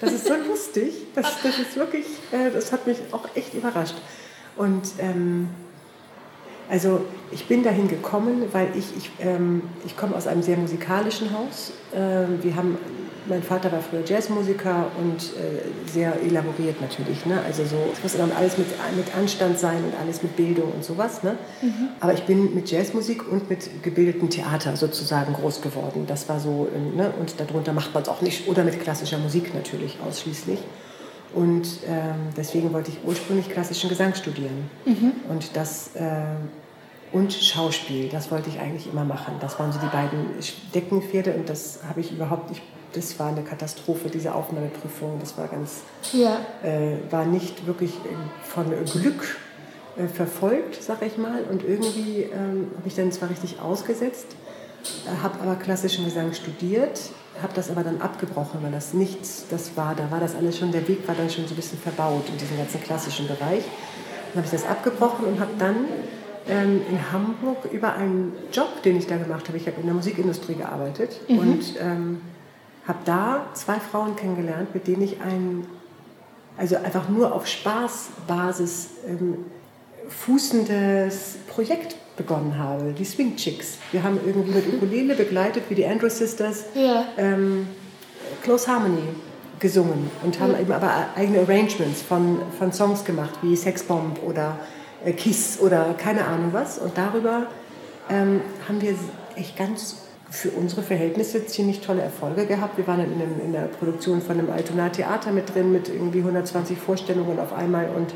Das 0.00 0.12
ist 0.12 0.26
so 0.26 0.34
lustig. 0.48 0.92
Das, 1.14 1.42
das 1.42 1.58
ist 1.58 1.76
wirklich, 1.76 2.06
äh, 2.32 2.50
das 2.52 2.72
hat 2.72 2.86
mich 2.86 2.98
auch 3.12 3.28
echt 3.34 3.54
überrascht. 3.54 3.96
Und 4.56 4.82
ähm, 4.98 5.48
also 6.68 7.04
ich 7.32 7.46
bin 7.46 7.62
dahin 7.62 7.88
gekommen, 7.88 8.44
weil 8.52 8.68
ich, 8.76 8.96
ich, 8.96 9.10
ähm, 9.20 9.62
ich 9.84 9.96
komme 9.96 10.14
aus 10.16 10.26
einem 10.26 10.42
sehr 10.42 10.56
musikalischen 10.56 11.32
Haus. 11.32 11.72
Ähm, 11.94 12.38
wir 12.42 12.56
haben 12.56 12.78
mein 13.30 13.42
Vater 13.42 13.72
war 13.72 13.80
früher 13.80 14.02
Jazzmusiker 14.04 14.90
und 15.00 15.22
äh, 15.22 15.88
sehr 15.90 16.20
elaboriert 16.20 16.80
natürlich. 16.80 17.24
Ne? 17.24 17.40
Also 17.46 17.64
so, 17.64 17.76
es 17.92 18.02
muss 18.02 18.16
dann 18.16 18.32
alles 18.32 18.58
mit, 18.58 18.66
mit 18.96 19.14
Anstand 19.16 19.58
sein 19.58 19.82
und 19.84 19.94
alles 19.98 20.22
mit 20.22 20.36
Bildung 20.36 20.72
und 20.72 20.84
sowas. 20.84 21.22
Ne? 21.22 21.38
Mhm. 21.62 21.88
Aber 22.00 22.12
ich 22.12 22.24
bin 22.24 22.54
mit 22.54 22.70
Jazzmusik 22.70 23.26
und 23.30 23.48
mit 23.48 23.82
gebildetem 23.82 24.28
Theater 24.28 24.76
sozusagen 24.76 25.32
groß 25.32 25.62
geworden. 25.62 26.04
Das 26.06 26.28
war 26.28 26.40
so, 26.40 26.68
ähm, 26.74 26.96
ne? 26.96 27.12
und 27.18 27.38
darunter 27.38 27.72
macht 27.72 27.94
man 27.94 28.02
es 28.02 28.08
auch 28.08 28.20
nicht. 28.20 28.48
Oder 28.48 28.64
mit 28.64 28.80
klassischer 28.80 29.18
Musik 29.18 29.54
natürlich 29.54 29.96
ausschließlich. 30.06 30.58
Und 31.32 31.66
ähm, 31.88 32.34
deswegen 32.36 32.72
wollte 32.72 32.90
ich 32.90 32.98
ursprünglich 33.06 33.48
klassischen 33.48 33.88
Gesang 33.88 34.14
studieren. 34.14 34.68
Mhm. 34.84 35.12
Und 35.28 35.56
das... 35.56 35.94
Äh, 35.94 36.34
und 37.12 37.32
Schauspiel, 37.32 38.08
das 38.08 38.30
wollte 38.30 38.50
ich 38.50 38.60
eigentlich 38.60 38.86
immer 38.86 39.04
machen. 39.04 39.34
Das 39.40 39.58
waren 39.58 39.72
so 39.72 39.80
die 39.80 39.88
beiden 39.88 40.26
Deckenpferde 40.72 41.32
und 41.34 41.48
das 41.48 41.80
habe 41.88 42.00
ich 42.00 42.12
überhaupt 42.12 42.50
nicht 42.50 42.62
das 42.92 43.18
war 43.18 43.28
eine 43.28 43.42
Katastrophe, 43.42 44.08
diese 44.08 44.34
Aufnahmeprüfung. 44.34 45.18
Das 45.20 45.36
war 45.38 45.48
ganz, 45.48 45.80
ja. 46.12 46.38
äh, 46.62 46.96
war 47.10 47.24
nicht 47.24 47.66
wirklich 47.66 47.92
von 48.42 48.66
Glück 48.84 49.38
äh, 49.96 50.06
verfolgt, 50.06 50.82
sag 50.82 51.02
ich 51.02 51.18
mal. 51.18 51.42
Und 51.50 51.64
irgendwie 51.64 52.22
ähm, 52.22 52.70
habe 52.76 52.86
ich 52.86 52.94
dann 52.94 53.12
zwar 53.12 53.30
richtig 53.30 53.60
ausgesetzt, 53.60 54.26
äh, 55.06 55.22
habe 55.22 55.40
aber 55.40 55.56
klassischen 55.56 56.04
Gesang 56.04 56.32
studiert, 56.32 57.00
habe 57.42 57.52
das 57.54 57.70
aber 57.70 57.82
dann 57.82 58.00
abgebrochen, 58.00 58.62
weil 58.62 58.72
das 58.72 58.94
nichts, 58.94 59.46
das 59.50 59.76
war, 59.76 59.94
da 59.94 60.10
war 60.10 60.20
das 60.20 60.34
alles 60.34 60.58
schon, 60.58 60.72
der 60.72 60.86
Weg 60.86 61.06
war 61.08 61.14
dann 61.14 61.30
schon 61.30 61.46
so 61.46 61.54
ein 61.54 61.56
bisschen 61.56 61.78
verbaut 61.78 62.28
in 62.28 62.38
diesem 62.38 62.56
ganzen 62.56 62.82
klassischen 62.82 63.26
Bereich. 63.26 63.64
Dann 64.32 64.44
habe 64.44 64.46
ich 64.46 64.52
das 64.52 64.64
abgebrochen 64.64 65.24
und 65.24 65.40
habe 65.40 65.50
dann 65.58 65.86
ähm, 66.48 66.82
in 66.88 67.12
Hamburg 67.12 67.64
über 67.72 67.94
einen 67.94 68.32
Job, 68.52 68.82
den 68.82 68.96
ich 68.96 69.06
da 69.06 69.16
gemacht 69.16 69.48
habe. 69.48 69.58
Ich 69.58 69.66
habe 69.66 69.80
in 69.80 69.86
der 69.86 69.94
Musikindustrie 69.94 70.54
gearbeitet 70.54 71.20
mhm. 71.28 71.38
und 71.38 71.64
ähm, 71.80 72.20
habe 72.86 72.98
da 73.04 73.46
zwei 73.54 73.78
Frauen 73.78 74.16
kennengelernt, 74.16 74.74
mit 74.74 74.86
denen 74.86 75.02
ich 75.02 75.20
ein, 75.20 75.66
also 76.56 76.76
einfach 76.76 77.08
nur 77.08 77.34
auf 77.34 77.46
Spaßbasis 77.46 78.90
ähm, 79.06 79.44
fußendes 80.08 81.38
Projekt 81.48 81.96
begonnen 82.16 82.58
habe, 82.58 82.92
die 82.92 83.04
Swing 83.04 83.36
Chicks. 83.36 83.78
Wir 83.92 84.02
haben 84.02 84.18
irgendwie 84.26 84.52
mit 84.52 84.66
Ukulele 84.74 85.14
begleitet, 85.14 85.64
wie 85.68 85.74
die 85.74 85.86
Andrew 85.86 86.08
Sisters, 86.08 86.64
ja. 86.74 87.04
ähm, 87.16 87.68
Close 88.42 88.66
Harmony 88.70 89.02
gesungen 89.58 90.10
und 90.22 90.40
haben 90.40 90.52
ja. 90.52 90.60
eben 90.60 90.72
aber 90.72 91.06
eigene 91.16 91.40
Arrangements 91.40 92.02
von, 92.02 92.40
von 92.58 92.72
Songs 92.72 93.04
gemacht, 93.04 93.38
wie 93.42 93.54
Sex 93.56 93.82
Bomb 93.82 94.20
oder 94.22 94.58
äh, 95.04 95.12
Kiss 95.12 95.58
oder 95.60 95.94
keine 95.96 96.26
Ahnung 96.26 96.50
was. 96.52 96.78
Und 96.78 96.96
darüber 96.96 97.46
ähm, 98.08 98.40
haben 98.68 98.80
wir 98.80 98.94
echt 99.36 99.56
ganz 99.56 99.96
für 100.30 100.50
unsere 100.50 100.82
Verhältnisse 100.82 101.44
ziemlich 101.46 101.80
tolle 101.80 102.02
Erfolge 102.02 102.46
gehabt. 102.46 102.78
Wir 102.78 102.86
waren 102.86 103.00
in, 103.00 103.20
einem, 103.20 103.40
in 103.44 103.52
der 103.52 103.62
Produktion 103.62 104.22
von 104.22 104.38
einem 104.38 104.50
Altona 104.50 104.88
Theater 104.88 105.32
mit 105.32 105.52
drin, 105.54 105.72
mit 105.72 105.88
irgendwie 105.88 106.20
120 106.20 106.78
Vorstellungen 106.78 107.38
auf 107.40 107.52
einmal 107.52 107.90
und 107.90 108.14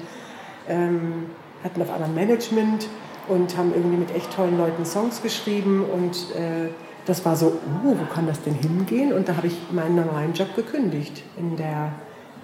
ähm, 0.69 1.27
hatten 1.63 1.83
auf 1.83 1.91
einmal 1.93 2.09
Management 2.11 2.89
und 3.29 3.57
haben 3.57 3.73
irgendwie 3.75 3.97
mit 3.97 4.15
echt 4.15 4.33
tollen 4.33 4.57
Leuten 4.57 4.85
Songs 4.85 5.23
geschrieben 5.23 5.85
und 5.85 6.15
äh, 6.37 6.69
das 7.07 7.25
war 7.25 7.37
so, 7.37 7.59
oh, 7.85 7.97
wo 7.99 8.15
kann 8.15 8.27
das 8.27 8.41
denn 8.43 8.55
hingehen? 8.55 9.13
Und 9.13 9.29
da 9.29 9.37
habe 9.37 9.49
ich 9.49 9.57
meinen 9.71 9.97
normalen 9.97 10.33
Job 10.33 10.55
gekündigt 10.55 11.23
in, 11.37 11.57
der, 11.57 11.93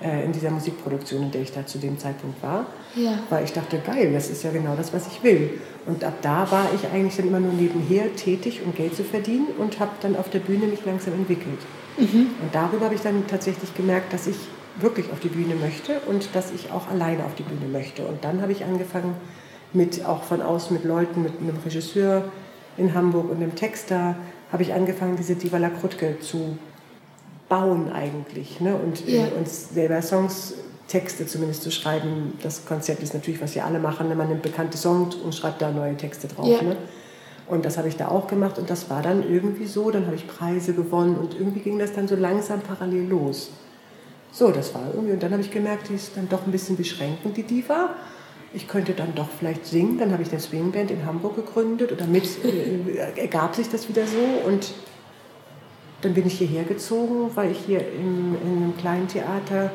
äh, 0.02 0.24
in 0.24 0.32
dieser 0.32 0.50
Musikproduktion, 0.50 1.24
in 1.24 1.30
der 1.30 1.42
ich 1.42 1.52
da 1.52 1.66
zu 1.66 1.78
dem 1.78 1.98
Zeitpunkt 1.98 2.42
war. 2.42 2.66
Ja. 2.94 3.18
Weil 3.28 3.44
ich 3.44 3.52
dachte, 3.52 3.78
geil, 3.78 4.12
das 4.12 4.30
ist 4.30 4.42
ja 4.42 4.50
genau 4.50 4.74
das, 4.76 4.92
was 4.92 5.06
ich 5.06 5.22
will. 5.22 5.60
Und 5.86 6.04
ab 6.04 6.14
da 6.22 6.50
war 6.50 6.66
ich 6.74 6.88
eigentlich 6.90 7.16
dann 7.16 7.28
immer 7.28 7.40
nur 7.40 7.52
nebenher 7.52 8.14
tätig, 8.16 8.62
um 8.64 8.74
Geld 8.74 8.94
zu 8.94 9.04
verdienen 9.04 9.48
und 9.58 9.80
habe 9.80 9.92
dann 10.00 10.16
auf 10.16 10.30
der 10.30 10.40
Bühne 10.40 10.66
mich 10.66 10.84
langsam 10.84 11.14
entwickelt. 11.14 11.58
Mhm. 11.98 12.28
Und 12.42 12.54
darüber 12.54 12.86
habe 12.86 12.94
ich 12.94 13.02
dann 13.02 13.26
tatsächlich 13.26 13.74
gemerkt, 13.74 14.12
dass 14.12 14.26
ich 14.26 14.36
wirklich 14.78 15.10
auf 15.12 15.20
die 15.20 15.28
Bühne 15.28 15.54
möchte 15.54 16.00
und 16.06 16.34
dass 16.34 16.52
ich 16.52 16.70
auch 16.70 16.88
alleine 16.88 17.24
auf 17.24 17.34
die 17.34 17.42
Bühne 17.42 17.66
möchte. 17.70 18.06
Und 18.06 18.24
dann 18.24 18.40
habe 18.40 18.52
ich 18.52 18.64
angefangen, 18.64 19.14
mit, 19.72 20.04
auch 20.04 20.22
von 20.22 20.42
außen 20.42 20.74
mit 20.74 20.84
Leuten, 20.84 21.22
mit 21.22 21.40
einem 21.40 21.56
Regisseur 21.64 22.24
in 22.76 22.94
Hamburg 22.94 23.30
und 23.30 23.36
einem 23.36 23.54
Texter, 23.54 24.16
habe 24.52 24.62
ich 24.62 24.72
angefangen, 24.72 25.16
diese 25.16 25.36
Diva 25.36 25.58
La 25.58 25.68
Krutke 25.68 26.18
zu 26.20 26.58
bauen 27.50 27.92
eigentlich. 27.92 28.60
Ne? 28.60 28.74
Und 28.74 29.06
ja. 29.06 29.26
uns 29.38 29.74
selber 29.74 30.00
Songs, 30.00 30.54
Texte 30.88 31.26
zumindest 31.26 31.62
zu 31.62 31.70
schreiben. 31.70 32.38
Das 32.42 32.64
Konzept 32.64 33.02
ist 33.02 33.12
natürlich, 33.12 33.42
was 33.42 33.54
wir 33.54 33.66
alle 33.66 33.78
machen. 33.78 34.08
Ne? 34.08 34.14
Man 34.14 34.28
nimmt 34.28 34.40
bekannte 34.40 34.78
Songs 34.78 35.16
und 35.16 35.34
schreibt 35.34 35.60
da 35.60 35.70
neue 35.70 35.94
Texte 35.98 36.28
drauf. 36.28 36.48
Ja. 36.48 36.62
Ne? 36.62 36.76
Und 37.46 37.66
das 37.66 37.76
habe 37.76 37.88
ich 37.88 37.96
da 37.96 38.08
auch 38.08 38.28
gemacht 38.28 38.58
und 38.58 38.70
das 38.70 38.88
war 38.88 39.02
dann 39.02 39.28
irgendwie 39.28 39.66
so. 39.66 39.90
Dann 39.90 40.06
habe 40.06 40.16
ich 40.16 40.26
Preise 40.26 40.72
gewonnen 40.72 41.16
und 41.18 41.34
irgendwie 41.34 41.60
ging 41.60 41.78
das 41.78 41.92
dann 41.92 42.08
so 42.08 42.16
langsam 42.16 42.60
parallel 42.60 43.08
los. 43.08 43.50
So, 44.32 44.50
das 44.50 44.72
war 44.74 44.82
irgendwie. 44.94 45.12
Und 45.12 45.22
dann 45.22 45.32
habe 45.32 45.42
ich 45.42 45.50
gemerkt, 45.50 45.90
die 45.90 45.94
ist 45.94 46.16
dann 46.16 46.28
doch 46.28 46.46
ein 46.46 46.52
bisschen 46.52 46.76
beschränkend, 46.76 47.36
die 47.36 47.42
Diva 47.42 47.90
ich 48.52 48.66
könnte 48.66 48.92
dann 48.92 49.14
doch 49.14 49.28
vielleicht 49.28 49.66
singen. 49.66 49.98
Dann 49.98 50.12
habe 50.12 50.22
ich 50.22 50.30
eine 50.30 50.40
Swingband 50.40 50.90
in 50.90 51.06
Hamburg 51.06 51.36
gegründet 51.36 51.92
oder 51.92 52.06
mit 52.06 52.24
äh, 52.44 53.20
ergab 53.20 53.54
sich 53.54 53.68
das 53.68 53.88
wieder 53.88 54.06
so 54.06 54.48
und 54.48 54.72
dann 56.02 56.14
bin 56.14 56.26
ich 56.26 56.38
hierher 56.38 56.64
gezogen, 56.64 57.30
weil 57.34 57.50
ich 57.50 57.58
hier 57.66 57.80
in, 57.80 58.34
in 58.42 58.56
einem 58.56 58.76
kleinen 58.76 59.08
Theater, 59.08 59.70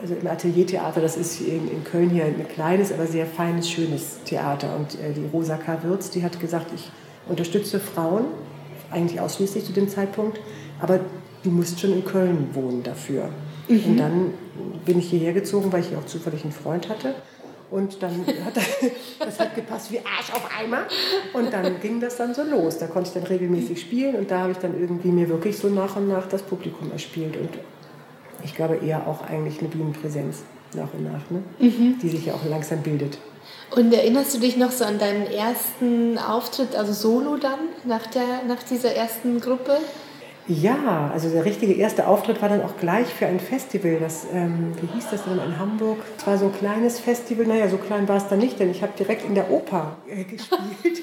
also 0.00 0.14
im 0.14 0.26
Ateliertheater, 0.26 1.00
das 1.00 1.16
ist 1.16 1.40
in, 1.40 1.70
in, 1.70 1.84
Köln 1.84 2.10
hier 2.10 2.24
ein 2.24 2.46
kleines, 2.48 2.92
aber 2.92 3.06
sehr 3.06 3.26
feines, 3.26 3.70
schönes 3.70 4.18
Theater. 4.24 4.76
Und 4.76 4.94
äh, 4.94 5.12
die 5.12 5.26
Rosa 5.32 5.56
K. 5.56 5.82
Wirz, 5.82 6.10
die 6.10 6.22
hat 6.22 6.38
gesagt, 6.40 6.72
ich 6.74 6.90
unterstütze 7.28 7.80
Frauen, 7.80 8.24
eigentlich 8.90 9.20
ausschließlich 9.20 9.64
zu 9.64 9.72
dem 9.72 9.88
Zeitpunkt, 9.88 10.40
aber 10.80 11.00
du 11.42 11.50
musst 11.50 11.80
schon 11.80 11.92
in 11.92 12.04
Köln 12.04 12.48
wohnen 12.52 12.82
dafür. 12.82 13.30
Mhm. 13.68 13.82
Und 13.86 13.96
dann 13.96 14.30
bin 14.84 14.98
ich 14.98 15.10
hierher 15.10 15.32
gezogen, 15.32 15.72
weil 15.72 15.80
ich 15.80 15.88
hier 15.88 15.98
auch 15.98 16.06
zufällig 16.06 16.44
einen 16.44 16.52
Freund 16.52 16.88
hatte. 16.88 17.14
Und 17.70 18.02
dann 18.02 18.24
hat 18.44 18.56
das 19.18 19.40
hat 19.40 19.54
gepasst 19.54 19.90
wie 19.90 19.98
Arsch 19.98 20.32
auf 20.32 20.48
Eimer. 20.56 20.84
Und 21.32 21.52
dann 21.52 21.80
ging 21.80 22.00
das 22.00 22.16
dann 22.16 22.34
so 22.34 22.42
los. 22.42 22.78
Da 22.78 22.86
konnte 22.86 23.08
ich 23.08 23.14
dann 23.14 23.24
regelmäßig 23.24 23.80
spielen 23.80 24.14
und 24.14 24.30
da 24.30 24.40
habe 24.40 24.52
ich 24.52 24.58
dann 24.58 24.78
irgendwie 24.78 25.08
mir 25.08 25.28
wirklich 25.28 25.58
so 25.58 25.68
nach 25.68 25.96
und 25.96 26.08
nach 26.08 26.26
das 26.28 26.42
Publikum 26.42 26.92
erspielt. 26.92 27.36
Und 27.36 27.50
ich 28.44 28.54
glaube 28.54 28.76
eher 28.76 29.06
auch 29.06 29.22
eigentlich 29.28 29.58
eine 29.60 29.68
Bühnenpräsenz 29.68 30.42
nach 30.74 30.92
und 30.94 31.04
nach, 31.04 31.30
ne? 31.30 31.42
Mhm. 31.58 31.98
die 32.00 32.08
sich 32.08 32.26
ja 32.26 32.34
auch 32.34 32.44
langsam 32.48 32.82
bildet. 32.82 33.18
Und 33.74 33.92
erinnerst 33.92 34.34
du 34.34 34.38
dich 34.38 34.56
noch 34.56 34.70
so 34.70 34.84
an 34.84 34.98
deinen 34.98 35.26
ersten 35.26 36.18
Auftritt, 36.18 36.76
also 36.76 36.92
Solo 36.92 37.36
dann, 37.36 37.58
nach, 37.84 38.06
der, 38.06 38.42
nach 38.46 38.62
dieser 38.62 38.94
ersten 38.94 39.40
Gruppe? 39.40 39.78
Ja, 40.48 41.10
also 41.12 41.28
der 41.28 41.44
richtige 41.44 41.72
erste 41.72 42.06
Auftritt 42.06 42.40
war 42.40 42.48
dann 42.48 42.62
auch 42.62 42.76
gleich 42.78 43.08
für 43.08 43.26
ein 43.26 43.40
Festival. 43.40 43.98
Das, 43.98 44.26
ähm, 44.32 44.72
wie 44.80 44.86
hieß 44.94 45.06
das 45.10 45.24
denn 45.24 45.38
in 45.38 45.58
Hamburg? 45.58 45.98
Es 46.18 46.26
war 46.26 46.38
so 46.38 46.46
ein 46.46 46.54
kleines 46.54 47.00
Festival. 47.00 47.46
Naja, 47.46 47.68
so 47.68 47.78
klein 47.78 48.08
war 48.08 48.16
es 48.16 48.28
dann 48.28 48.38
nicht, 48.38 48.60
denn 48.60 48.70
ich 48.70 48.82
habe 48.82 48.92
direkt 48.96 49.24
in 49.24 49.34
der 49.34 49.50
Oper 49.50 49.96
äh, 50.08 50.22
gespielt. 50.22 51.02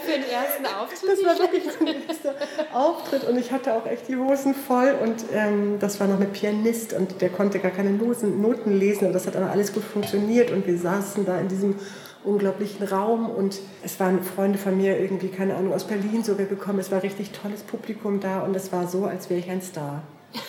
für 0.00 0.12
den 0.12 0.22
ersten 0.22 0.66
Auftritt? 0.66 1.10
Das 1.10 1.24
war 1.24 1.38
wirklich 1.38 1.64
der 1.64 2.08
erste 2.08 2.34
Auftritt 2.72 3.24
und 3.24 3.38
ich 3.38 3.52
hatte 3.52 3.74
auch 3.74 3.86
echt 3.86 4.08
die 4.08 4.16
Hosen 4.16 4.54
voll 4.54 4.94
und 5.02 5.24
ähm, 5.32 5.78
das 5.80 6.00
war 6.00 6.06
noch 6.06 6.18
mit 6.18 6.32
Pianist 6.32 6.92
und 6.92 7.20
der 7.20 7.28
konnte 7.28 7.58
gar 7.58 7.70
keine 7.70 7.90
Noten 7.90 8.78
lesen 8.78 9.06
und 9.06 9.12
das 9.12 9.26
hat 9.26 9.36
aber 9.36 9.50
alles 9.50 9.72
gut 9.72 9.84
funktioniert 9.84 10.50
und 10.50 10.66
wir 10.66 10.78
saßen 10.78 11.24
da 11.24 11.38
in 11.38 11.48
diesem 11.48 11.76
unglaublichen 12.24 12.86
Raum 12.86 13.30
und 13.30 13.58
es 13.82 13.98
waren 14.00 14.22
Freunde 14.22 14.58
von 14.58 14.76
mir 14.76 14.98
irgendwie, 14.98 15.28
keine 15.28 15.56
Ahnung, 15.56 15.72
aus 15.72 15.84
Berlin 15.84 16.22
sogar 16.22 16.46
gekommen. 16.46 16.78
Es 16.78 16.90
war 16.90 17.02
richtig 17.02 17.30
tolles 17.30 17.62
Publikum 17.62 18.20
da 18.20 18.40
und 18.40 18.54
es 18.54 18.72
war 18.72 18.86
so, 18.86 19.06
als 19.06 19.28
wäre 19.30 19.40
ich 19.40 19.50
ein 19.50 19.62
Star. 19.62 20.02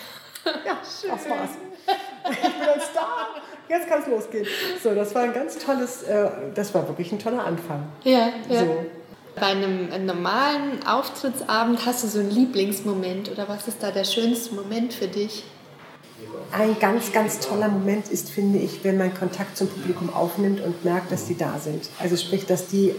Ja, 0.66 0.76
Schön. 0.84 1.10
das 1.10 1.30
war's. 1.30 1.50
Ich 2.30 2.40
bin 2.40 2.68
ein 2.68 2.80
Star. 2.80 3.28
Jetzt 3.66 3.88
kann 3.88 4.02
es 4.02 4.06
losgehen. 4.08 4.46
So, 4.82 4.94
das 4.94 5.14
war 5.14 5.22
ein 5.22 5.32
ganz 5.32 5.58
tolles, 5.58 6.02
äh, 6.02 6.28
das 6.54 6.74
war 6.74 6.86
wirklich 6.86 7.12
ein 7.12 7.18
toller 7.18 7.46
Anfang. 7.46 7.86
Ja, 8.04 8.28
ja. 8.50 8.60
So. 8.60 8.86
Bei 9.36 9.46
einem, 9.46 9.90
einem 9.90 10.06
normalen 10.06 10.86
Auftrittsabend 10.86 11.84
hast 11.86 12.04
du 12.04 12.08
so 12.08 12.20
einen 12.20 12.30
Lieblingsmoment 12.30 13.30
oder 13.32 13.48
was 13.48 13.66
ist 13.66 13.82
da 13.82 13.90
der 13.90 14.04
schönste 14.04 14.54
Moment 14.54 14.92
für 14.92 15.08
dich? 15.08 15.44
Ein 16.52 16.78
ganz, 16.78 17.12
ganz 17.12 17.40
toller 17.40 17.68
Moment 17.68 18.08
ist, 18.08 18.30
finde 18.30 18.58
ich, 18.58 18.84
wenn 18.84 18.96
man 18.96 19.14
Kontakt 19.14 19.56
zum 19.56 19.68
Publikum 19.68 20.12
aufnimmt 20.12 20.60
und 20.60 20.84
merkt, 20.84 21.10
dass 21.10 21.26
die 21.26 21.36
da 21.36 21.58
sind. 21.58 21.88
Also 21.98 22.16
sprich, 22.16 22.46
dass 22.46 22.68
die, 22.68 22.94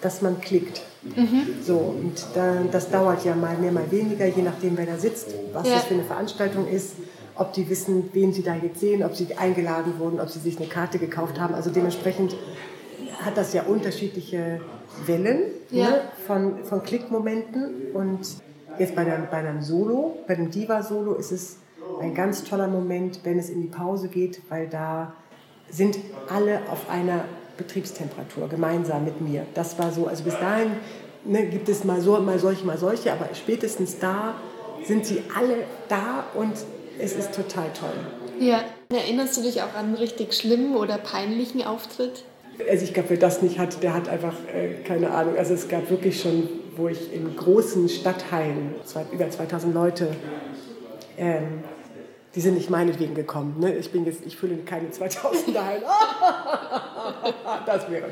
dass 0.00 0.22
man 0.22 0.40
klickt. 0.40 0.82
Mhm. 1.02 1.62
So, 1.62 1.76
und 1.76 2.26
dann, 2.34 2.70
das 2.70 2.90
dauert 2.90 3.24
ja 3.24 3.34
mal 3.34 3.56
mehr, 3.58 3.72
mal 3.72 3.90
weniger, 3.90 4.26
je 4.26 4.42
nachdem, 4.42 4.76
wer 4.76 4.86
da 4.86 4.96
sitzt, 4.96 5.28
was 5.52 5.68
ja. 5.68 5.74
das 5.74 5.84
für 5.84 5.94
eine 5.94 6.04
Veranstaltung 6.04 6.66
ist, 6.68 6.94
ob 7.36 7.52
die 7.52 7.68
wissen, 7.68 8.08
wen 8.12 8.32
sie 8.32 8.42
da 8.42 8.54
jetzt 8.54 8.80
sehen, 8.80 9.04
ob 9.04 9.14
sie 9.14 9.34
eingeladen 9.36 9.98
wurden, 9.98 10.20
ob 10.20 10.30
sie 10.30 10.38
sich 10.38 10.56
eine 10.58 10.68
Karte 10.68 10.98
gekauft 10.98 11.38
haben. 11.38 11.54
Also 11.54 11.70
dementsprechend 11.70 12.34
hat 13.20 13.36
das 13.36 13.52
ja 13.52 13.64
unterschiedliche 13.64 14.60
Wellen 15.04 15.42
ja. 15.70 15.90
Ne, 15.90 16.00
von, 16.26 16.64
von 16.64 16.82
Klickmomenten. 16.82 17.92
Und 17.92 18.20
jetzt 18.78 18.94
bei, 18.94 19.04
der, 19.04 19.18
bei 19.30 19.38
einem 19.38 19.62
Solo, 19.62 20.18
bei 20.26 20.34
einem 20.34 20.50
Diva-Solo 20.50 21.14
ist 21.14 21.32
es 21.32 21.56
ein 22.00 22.14
ganz 22.14 22.44
toller 22.44 22.68
Moment, 22.68 23.20
wenn 23.24 23.38
es 23.38 23.50
in 23.50 23.62
die 23.62 23.68
Pause 23.68 24.08
geht, 24.08 24.40
weil 24.48 24.68
da 24.68 25.14
sind 25.70 25.98
alle 26.28 26.60
auf 26.70 26.88
einer 26.88 27.24
Betriebstemperatur 27.56 28.48
gemeinsam 28.48 29.04
mit 29.04 29.20
mir. 29.20 29.46
Das 29.54 29.78
war 29.78 29.90
so, 29.90 30.06
also 30.06 30.24
bis 30.24 30.38
dahin 30.38 30.72
ne, 31.24 31.46
gibt 31.46 31.68
es 31.68 31.84
mal 31.84 32.00
so, 32.00 32.18
mal 32.20 32.38
solche, 32.38 32.66
mal 32.66 32.78
solche, 32.78 33.12
aber 33.12 33.28
spätestens 33.34 33.98
da 33.98 34.34
sind 34.84 35.06
sie 35.06 35.22
alle 35.34 35.64
da 35.88 36.24
und 36.34 36.52
es 36.98 37.14
ist 37.14 37.34
total 37.34 37.66
toll. 37.72 37.90
Ja, 38.38 38.60
erinnerst 38.90 39.36
du 39.36 39.42
dich 39.42 39.62
auch 39.62 39.74
an 39.74 39.86
einen 39.86 39.94
richtig 39.94 40.34
schlimmen 40.34 40.76
oder 40.76 40.98
peinlichen 40.98 41.62
Auftritt? 41.64 42.24
Also 42.70 42.84
ich 42.84 42.94
glaube, 42.94 43.10
wer 43.10 43.16
das 43.18 43.42
nicht 43.42 43.58
hat, 43.58 43.82
der 43.82 43.92
hat 43.92 44.08
einfach 44.08 44.34
äh, 44.54 44.82
keine 44.84 45.10
Ahnung. 45.10 45.36
Also 45.36 45.54
es 45.54 45.68
gab 45.68 45.90
wirklich 45.90 46.20
schon, 46.20 46.48
wo 46.76 46.88
ich 46.88 47.12
in 47.12 47.36
großen 47.36 47.88
Stadtteilen, 47.88 48.74
über 49.12 49.28
2000 49.28 49.74
Leute, 49.74 50.08
ähm, 51.18 51.64
die 52.36 52.42
sind 52.42 52.54
nicht 52.54 52.68
meinetwegen 52.68 53.14
gekommen. 53.14 53.56
Ne? 53.58 53.74
Ich, 53.76 53.90
bin 53.90 54.04
jetzt, 54.04 54.24
ich 54.26 54.36
fülle 54.36 54.58
keine 54.58 54.88
2000er 54.88 55.58
ein. 55.58 55.82
das 57.66 57.90
wäre. 57.90 58.04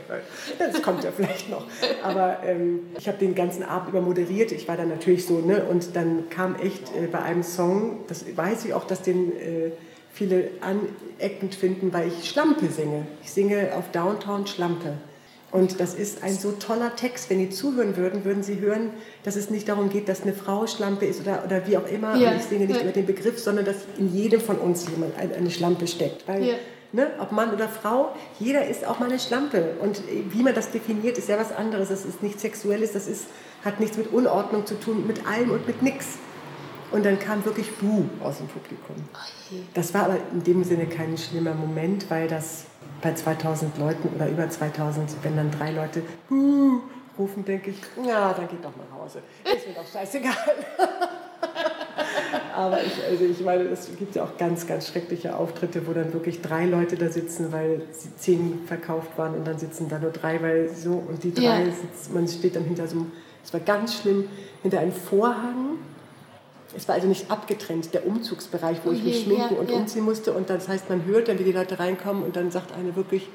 Das 0.58 0.82
kommt 0.82 1.04
ja 1.04 1.10
vielleicht 1.14 1.50
noch. 1.50 1.66
Aber 2.02 2.38
ähm, 2.42 2.86
ich 2.98 3.06
habe 3.06 3.18
den 3.18 3.34
ganzen 3.34 3.62
Abend 3.62 3.90
über 3.90 4.00
moderiert. 4.00 4.50
Ich 4.50 4.66
war 4.66 4.78
dann 4.78 4.88
natürlich 4.88 5.26
so, 5.26 5.40
ne? 5.40 5.64
und 5.64 5.94
dann 5.94 6.30
kam 6.30 6.56
echt 6.56 6.88
äh, 6.96 7.06
bei 7.06 7.20
einem 7.20 7.42
Song, 7.42 7.98
das 8.08 8.24
weiß 8.34 8.64
ich 8.64 8.72
auch, 8.72 8.86
dass 8.86 9.02
den 9.02 9.36
äh, 9.36 9.72
viele 10.10 10.48
aneckend 10.62 11.54
finden, 11.54 11.92
weil 11.92 12.08
ich 12.08 12.30
Schlampe 12.30 12.68
singe. 12.68 13.06
Ich 13.22 13.30
singe 13.30 13.76
auf 13.76 13.90
Downtown 13.90 14.46
Schlampe. 14.46 14.94
Und 15.54 15.78
das 15.78 15.94
ist 15.94 16.24
ein 16.24 16.34
so 16.34 16.50
toller 16.50 16.96
Text. 16.96 17.30
Wenn 17.30 17.38
die 17.38 17.48
zuhören 17.48 17.96
würden, 17.96 18.24
würden 18.24 18.42
sie 18.42 18.58
hören, 18.58 18.90
dass 19.22 19.36
es 19.36 19.50
nicht 19.50 19.68
darum 19.68 19.88
geht, 19.88 20.08
dass 20.08 20.22
eine 20.22 20.32
Frau 20.32 20.66
Schlampe 20.66 21.06
ist 21.06 21.20
oder, 21.20 21.44
oder 21.46 21.64
wie 21.68 21.76
auch 21.76 21.86
immer. 21.86 22.16
Ja. 22.16 22.32
Und 22.32 22.38
ich 22.38 22.42
singe 22.42 22.66
nicht 22.66 22.78
ja. 22.78 22.82
über 22.82 22.90
den 22.90 23.06
Begriff, 23.06 23.38
sondern 23.38 23.64
dass 23.64 23.76
in 23.96 24.12
jedem 24.12 24.40
von 24.40 24.58
uns 24.58 24.84
jemand 24.88 25.12
eine 25.16 25.50
Schlampe 25.52 25.86
steckt. 25.86 26.26
Weil 26.26 26.44
ja. 26.44 26.54
Ne? 26.90 27.06
Ob 27.20 27.30
Mann 27.30 27.54
oder 27.54 27.68
Frau, 27.68 28.16
jeder 28.40 28.66
ist 28.66 28.84
auch 28.84 28.98
mal 28.98 29.08
eine 29.08 29.20
Schlampe. 29.20 29.76
Und 29.80 30.02
wie 30.30 30.42
man 30.42 30.56
das 30.56 30.72
definiert, 30.72 31.18
ist 31.18 31.28
ja 31.28 31.38
was 31.38 31.52
anderes. 31.52 31.88
Das 31.88 32.04
ist 32.04 32.20
nichts 32.20 32.42
Sexuelles, 32.42 32.90
das 32.90 33.06
ist, 33.06 33.26
hat 33.64 33.78
nichts 33.78 33.96
mit 33.96 34.12
Unordnung 34.12 34.66
zu 34.66 34.74
tun, 34.74 35.06
mit 35.06 35.24
allem 35.24 35.52
und 35.52 35.68
mit 35.68 35.82
nichts. 35.82 36.18
Und 36.90 37.04
dann 37.04 37.20
kam 37.20 37.44
wirklich 37.44 37.70
Buh 37.76 38.04
aus 38.20 38.38
dem 38.38 38.48
Publikum. 38.48 38.96
Das 39.72 39.94
war 39.94 40.06
aber 40.06 40.18
in 40.32 40.42
dem 40.42 40.64
Sinne 40.64 40.86
kein 40.86 41.16
schlimmer 41.16 41.54
Moment, 41.54 42.10
weil 42.10 42.26
das 42.26 42.66
bei 43.04 43.12
2000 43.12 43.78
Leuten 43.78 44.08
oder 44.16 44.28
über 44.28 44.48
2000, 44.48 45.10
wenn 45.22 45.36
dann 45.36 45.50
drei 45.50 45.70
Leute 45.70 46.02
Buh 46.28 46.80
rufen, 47.18 47.44
denke 47.44 47.70
ich, 47.70 47.76
ja, 48.04 48.32
dann 48.32 48.48
geht 48.48 48.64
doch 48.64 48.72
nach 48.76 48.98
Hause. 48.98 49.20
Ist 49.44 49.68
mir 49.68 49.74
doch 49.74 49.86
scheißegal. 49.86 50.32
Aber 52.56 52.82
ich, 52.82 52.92
also 53.08 53.24
ich 53.24 53.44
meine, 53.44 53.64
es 53.64 53.90
gibt 53.98 54.16
ja 54.16 54.24
auch 54.24 54.36
ganz, 54.38 54.66
ganz 54.66 54.88
schreckliche 54.88 55.36
Auftritte, 55.36 55.86
wo 55.86 55.92
dann 55.92 56.12
wirklich 56.12 56.40
drei 56.40 56.64
Leute 56.64 56.96
da 56.96 57.10
sitzen, 57.10 57.52
weil 57.52 57.82
zehn 58.16 58.60
verkauft 58.66 59.18
waren 59.18 59.34
und 59.34 59.46
dann 59.46 59.58
sitzen 59.58 59.88
da 59.88 59.98
nur 59.98 60.10
drei, 60.10 60.40
weil 60.40 60.70
so 60.70 61.02
und 61.06 61.22
die 61.22 61.34
drei, 61.34 61.64
ja. 61.64 61.66
sitzt, 61.66 62.12
man 62.12 62.26
steht 62.26 62.56
dann 62.56 62.64
hinter 62.64 62.88
so 62.88 62.96
einem, 62.96 63.12
es 63.44 63.52
war 63.52 63.60
ganz 63.60 64.00
schlimm, 64.00 64.28
hinter 64.62 64.80
einem 64.80 64.92
Vorhang. 64.92 65.73
Es 66.76 66.88
war 66.88 66.94
also 66.94 67.06
nicht 67.06 67.30
abgetrennt, 67.30 67.94
der 67.94 68.06
Umzugsbereich, 68.06 68.78
wo 68.84 68.90
okay, 68.90 68.98
ich 68.98 69.04
mich 69.04 69.22
schminken 69.22 69.54
ja, 69.54 69.60
und 69.60 69.70
ja. 69.70 69.76
umziehen 69.76 70.04
musste. 70.04 70.32
Und 70.32 70.50
das 70.50 70.68
heißt, 70.68 70.88
man 70.90 71.04
hört 71.04 71.28
dann, 71.28 71.38
wie 71.38 71.44
die 71.44 71.52
Leute 71.52 71.78
reinkommen 71.78 72.22
und 72.22 72.36
dann 72.36 72.50
sagt 72.50 72.72
eine 72.72 72.96
wirklich, 72.96 73.28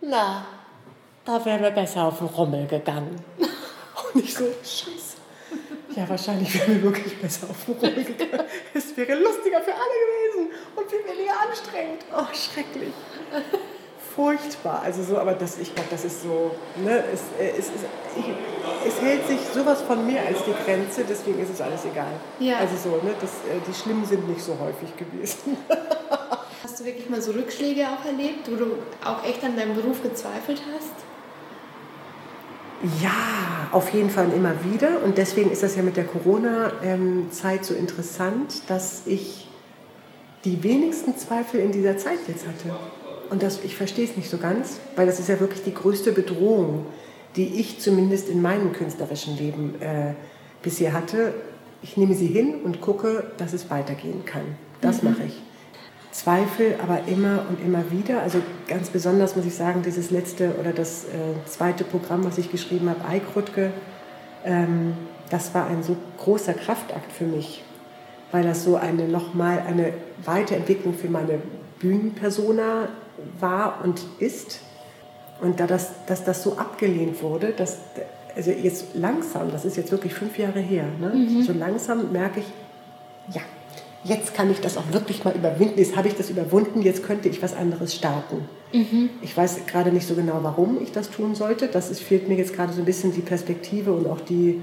na, 0.00 0.44
da 1.24 1.44
wären 1.44 1.62
wir 1.62 1.70
besser 1.70 2.04
auf 2.04 2.18
den 2.18 2.26
Rommel 2.26 2.66
gegangen. 2.66 3.16
Und 4.14 4.24
ich 4.24 4.34
so, 4.34 4.44
scheiße. 4.44 5.16
Ja, 5.94 6.08
wahrscheinlich 6.08 6.52
wären 6.54 6.74
wir 6.74 6.82
wirklich 6.82 7.20
besser 7.20 7.48
auf 7.48 7.64
den 7.64 7.74
Rommel 7.74 8.04
gegangen. 8.04 8.44
Es 8.74 8.96
wäre 8.96 9.14
lustiger 9.14 9.60
für 9.60 9.72
alle 9.72 9.96
gewesen 10.02 10.50
und 10.74 10.90
viel 10.90 10.98
weniger 11.00 11.34
anstrengend. 11.40 12.04
Oh, 12.12 12.34
schrecklich. 12.34 12.92
Furchtbar. 14.14 14.82
Also 14.84 15.02
so, 15.02 15.18
aber 15.18 15.32
das, 15.32 15.58
ich 15.58 15.74
glaube, 15.74 15.88
das 15.90 16.04
ist 16.04 16.22
so, 16.22 16.50
ne, 16.84 17.02
es, 17.12 17.20
es, 17.38 17.66
es, 17.66 17.70
ich, 18.16 18.24
es 18.86 19.00
hält 19.00 19.26
sich 19.26 19.40
sowas 19.54 19.80
von 19.82 20.06
mir 20.06 20.20
als 20.20 20.38
die 20.44 20.52
Grenze, 20.64 21.04
deswegen 21.08 21.40
ist 21.40 21.50
es 21.50 21.60
alles 21.60 21.84
egal. 21.84 22.12
Ja. 22.38 22.58
Also 22.58 22.76
so, 22.76 22.96
ne, 22.96 23.14
das, 23.20 23.30
äh, 23.30 23.60
die 23.66 23.74
Schlimmen 23.74 24.04
sind 24.04 24.28
nicht 24.28 24.42
so 24.42 24.56
häufig 24.58 24.94
gewesen. 24.96 25.56
Hast 26.62 26.80
du 26.80 26.84
wirklich 26.84 27.08
mal 27.08 27.22
so 27.22 27.32
Rückschläge 27.32 27.86
auch 27.86 28.04
erlebt, 28.04 28.50
wo 28.50 28.56
du 28.56 28.66
auch 29.04 29.24
echt 29.24 29.42
an 29.44 29.56
deinem 29.56 29.74
Beruf 29.74 30.02
gezweifelt 30.02 30.62
hast? 30.74 30.92
Ja, 33.02 33.68
auf 33.70 33.92
jeden 33.94 34.10
Fall 34.10 34.32
immer 34.32 34.52
wieder. 34.64 35.02
Und 35.04 35.16
deswegen 35.16 35.50
ist 35.50 35.62
das 35.62 35.76
ja 35.76 35.82
mit 35.82 35.96
der 35.96 36.04
Corona-Zeit 36.04 37.64
so 37.64 37.74
interessant, 37.74 38.62
dass 38.68 39.02
ich 39.06 39.48
die 40.44 40.62
wenigsten 40.62 41.16
Zweifel 41.16 41.60
in 41.60 41.72
dieser 41.72 41.96
Zeit 41.96 42.18
jetzt 42.26 42.46
hatte. 42.46 42.76
Und 43.32 43.42
das, 43.42 43.60
ich 43.64 43.76
verstehe 43.76 44.04
es 44.04 44.14
nicht 44.14 44.28
so 44.28 44.36
ganz, 44.36 44.78
weil 44.94 45.06
das 45.06 45.18
ist 45.18 45.30
ja 45.30 45.40
wirklich 45.40 45.62
die 45.62 45.72
größte 45.72 46.12
Bedrohung, 46.12 46.84
die 47.34 47.60
ich 47.60 47.80
zumindest 47.80 48.28
in 48.28 48.42
meinem 48.42 48.74
künstlerischen 48.74 49.38
Leben 49.38 49.80
äh, 49.80 50.12
bisher 50.62 50.92
hatte. 50.92 51.32
Ich 51.80 51.96
nehme 51.96 52.14
sie 52.14 52.26
hin 52.26 52.56
und 52.62 52.82
gucke, 52.82 53.24
dass 53.38 53.54
es 53.54 53.70
weitergehen 53.70 54.26
kann. 54.26 54.42
Das 54.82 55.02
mhm. 55.02 55.12
mache 55.12 55.22
ich. 55.28 55.42
Zweifel 56.10 56.74
aber 56.82 57.08
immer 57.08 57.46
und 57.48 57.64
immer 57.64 57.90
wieder. 57.90 58.20
Also 58.20 58.42
ganz 58.68 58.90
besonders 58.90 59.34
muss 59.34 59.46
ich 59.46 59.54
sagen, 59.54 59.80
dieses 59.82 60.10
letzte 60.10 60.54
oder 60.60 60.72
das 60.74 61.04
äh, 61.04 61.08
zweite 61.46 61.84
Programm, 61.84 62.26
was 62.26 62.36
ich 62.36 62.50
geschrieben 62.50 62.90
habe, 62.90 63.02
Eikrutke, 63.08 63.72
ähm, 64.44 64.92
das 65.30 65.54
war 65.54 65.68
ein 65.68 65.82
so 65.82 65.96
großer 66.18 66.52
Kraftakt 66.52 67.10
für 67.10 67.24
mich, 67.24 67.64
weil 68.30 68.44
das 68.44 68.62
so 68.62 68.76
eine 68.76 69.08
nochmal 69.08 69.60
eine 69.66 69.94
Weiterentwicklung 70.22 70.92
für 70.92 71.08
meine 71.08 71.40
Bühnenpersona 71.78 72.88
war 73.40 73.80
und 73.84 74.02
ist. 74.18 74.60
Und 75.40 75.58
da 75.58 75.66
das, 75.66 75.90
dass 76.06 76.24
das 76.24 76.42
so 76.42 76.56
abgelehnt 76.56 77.22
wurde, 77.22 77.52
dass, 77.52 77.78
also 78.36 78.50
jetzt 78.50 78.94
langsam, 78.94 79.50
das 79.50 79.64
ist 79.64 79.76
jetzt 79.76 79.90
wirklich 79.90 80.14
fünf 80.14 80.38
Jahre 80.38 80.60
her, 80.60 80.84
ne? 81.00 81.08
Mhm. 81.08 81.42
so 81.42 81.52
langsam 81.52 82.12
merke 82.12 82.40
ich, 82.40 82.46
ja, 83.34 83.42
jetzt 84.04 84.34
kann 84.34 84.50
ich 84.50 84.60
das 84.60 84.76
auch 84.76 84.84
wirklich 84.92 85.24
mal 85.24 85.34
überwinden. 85.34 85.78
Jetzt 85.78 85.96
habe 85.96 86.08
ich 86.08 86.14
das 86.14 86.30
überwunden, 86.30 86.82
jetzt 86.82 87.04
könnte 87.04 87.28
ich 87.28 87.42
was 87.42 87.54
anderes 87.54 87.94
starten. 87.94 88.48
Mhm. 88.72 89.10
Ich 89.20 89.36
weiß 89.36 89.66
gerade 89.66 89.92
nicht 89.92 90.06
so 90.06 90.14
genau, 90.14 90.38
warum 90.42 90.80
ich 90.82 90.92
das 90.92 91.10
tun 91.10 91.34
sollte. 91.34 91.68
Das 91.68 91.90
ist, 91.90 92.02
fehlt 92.02 92.28
mir 92.28 92.36
jetzt 92.36 92.54
gerade 92.54 92.72
so 92.72 92.80
ein 92.80 92.84
bisschen 92.84 93.12
die 93.12 93.20
Perspektive 93.20 93.92
und 93.92 94.06
auch 94.06 94.20
die, 94.20 94.62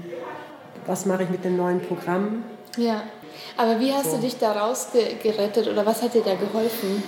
was 0.86 1.06
mache 1.06 1.24
ich 1.24 1.30
mit 1.30 1.44
dem 1.44 1.56
neuen 1.56 1.80
Programm. 1.80 2.44
Ja, 2.76 3.02
aber 3.56 3.80
wie 3.80 3.92
hast 3.92 4.10
so. 4.10 4.16
du 4.16 4.22
dich 4.22 4.38
da 4.38 4.52
rausgerettet 4.52 5.68
oder 5.68 5.84
was 5.86 6.02
hat 6.02 6.14
dir 6.14 6.22
da 6.22 6.34
geholfen? 6.34 7.02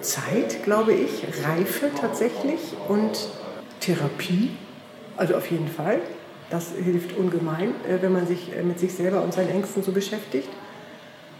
Zeit, 0.00 0.62
glaube 0.64 0.92
ich, 0.92 1.24
Reife 1.44 1.90
tatsächlich 1.98 2.60
und 2.88 3.28
Therapie, 3.80 4.50
also 5.16 5.36
auf 5.36 5.50
jeden 5.50 5.68
Fall. 5.68 6.00
Das 6.50 6.72
hilft 6.82 7.16
ungemein, 7.16 7.74
äh, 7.86 8.00
wenn 8.00 8.12
man 8.12 8.26
sich 8.26 8.54
äh, 8.56 8.62
mit 8.62 8.78
sich 8.78 8.94
selber 8.94 9.22
und 9.22 9.34
seinen 9.34 9.50
Ängsten 9.50 9.82
so 9.82 9.92
beschäftigt. 9.92 10.48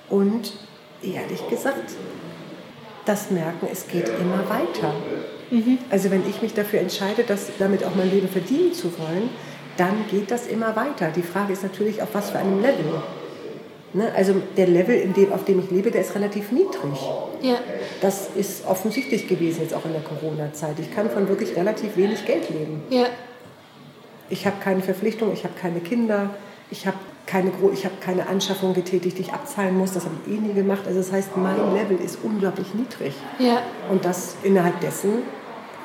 Und 0.09 0.53
ehrlich 1.03 1.49
gesagt, 1.49 1.92
das 3.05 3.31
Merken, 3.31 3.68
es 3.73 3.87
geht 3.88 4.09
immer 4.09 4.49
weiter. 4.51 4.94
Mhm. 5.51 5.79
Also 5.90 6.11
wenn 6.11 6.29
ich 6.29 6.42
mich 6.42 6.53
dafür 6.53 6.81
entscheide, 6.81 7.25
das, 7.25 7.51
damit 7.59 7.85
auch 7.85 7.94
mein 7.94 8.11
Leben 8.11 8.29
verdienen 8.29 8.75
zu 8.75 8.99
wollen, 8.99 9.31
dann 9.79 10.05
geht 10.11 10.31
das 10.31 10.47
immer 10.47 10.77
weiter. 10.77 11.11
Die 11.11 11.23
Frage 11.23 11.53
ist 11.53 11.62
natürlich, 11.62 12.03
auf 12.03 12.09
was 12.12 12.31
für 12.31 12.38
einem 12.38 12.61
Level. 12.61 13.01
Ne? 13.94 14.12
Also 14.14 14.35
der 14.57 14.66
Level, 14.66 15.01
dem, 15.09 15.33
auf 15.33 15.44
dem 15.44 15.61
ich 15.61 15.70
lebe, 15.70 15.90
der 15.90 16.03
ist 16.03 16.14
relativ 16.14 16.53
niedrig. 16.53 17.01
Ja. 17.40 17.57
Das 18.01 18.29
ist 18.35 18.66
offensichtlich 18.66 19.27
gewesen 19.27 19.62
jetzt 19.62 19.74
auch 19.74 19.85
in 19.85 19.92
der 19.92 20.03
Corona-Zeit. 20.03 20.79
Ich 20.79 20.94
kann 20.94 21.09
von 21.11 21.29
wirklich 21.29 21.57
relativ 21.57 21.96
wenig 21.96 22.24
Geld 22.27 22.51
leben. 22.51 22.83
Ja. 22.90 23.07
Ich 24.29 24.46
habe 24.46 24.57
keine 24.62 24.83
Verpflichtung, 24.83 25.33
ich 25.33 25.44
habe 25.44 25.55
keine 25.59 25.81
Kinder, 25.81 26.31
ich 26.70 26.87
habe 26.87 26.98
keine, 27.24 27.51
ich 27.72 27.85
habe 27.85 27.94
keine 28.01 28.27
Anschaffung 28.27 28.74
getätigt, 28.74 29.18
die 29.18 29.22
ich 29.22 29.33
abzahlen 29.33 29.77
muss. 29.77 29.92
Das 29.92 30.05
habe 30.05 30.16
ich 30.27 30.33
eh 30.35 30.38
nie 30.38 30.53
gemacht. 30.53 30.83
Also 30.87 30.98
das 30.98 31.12
heißt, 31.12 31.37
mein 31.37 31.57
Level 31.74 31.98
ist 32.05 32.18
unglaublich 32.22 32.74
niedrig. 32.74 33.14
Ja. 33.38 33.62
Und 33.90 34.05
das 34.05 34.37
innerhalb 34.42 34.81
dessen 34.81 35.22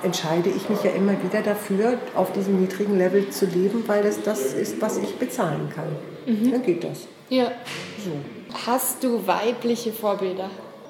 entscheide 0.04 0.50
ich 0.50 0.70
mich 0.70 0.84
ja 0.84 0.92
immer 0.92 1.14
wieder 1.24 1.42
dafür, 1.42 1.98
auf 2.16 2.32
diesem 2.34 2.60
niedrigen 2.60 2.98
Level 2.98 3.30
zu 3.30 3.46
leben, 3.46 3.84
weil 3.88 4.04
das 4.04 4.22
das 4.22 4.54
ist, 4.54 4.82
was 4.82 4.98
ich 4.98 5.16
bezahlen 5.16 5.70
kann. 5.74 5.88
Mhm. 6.26 6.52
Dann 6.52 6.64
geht 6.64 6.84
das. 6.84 7.08
Ja. 7.30 7.52
So. 8.04 8.12
Hast 8.66 9.04
du 9.04 9.26
weibliche 9.26 9.92
Vorbilder? 9.92 10.50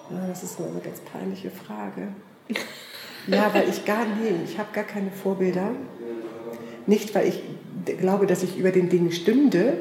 Ja, 0.09 0.27
das 0.27 0.43
ist 0.43 0.59
eine 0.59 0.79
ganz 0.79 0.99
peinliche 0.99 1.49
Frage. 1.49 2.09
ja, 3.27 3.53
weil 3.53 3.69
ich 3.69 3.85
gar, 3.85 4.05
nee, 4.05 4.35
ich 4.45 4.57
habe 4.57 4.69
gar 4.73 4.83
keine 4.83 5.11
Vorbilder. 5.11 5.71
Nicht, 6.85 7.15
weil 7.15 7.29
ich 7.29 7.41
glaube, 7.97 8.27
dass 8.27 8.43
ich 8.43 8.57
über 8.57 8.71
den 8.71 8.89
Dingen 8.89 9.11
stünde, 9.11 9.77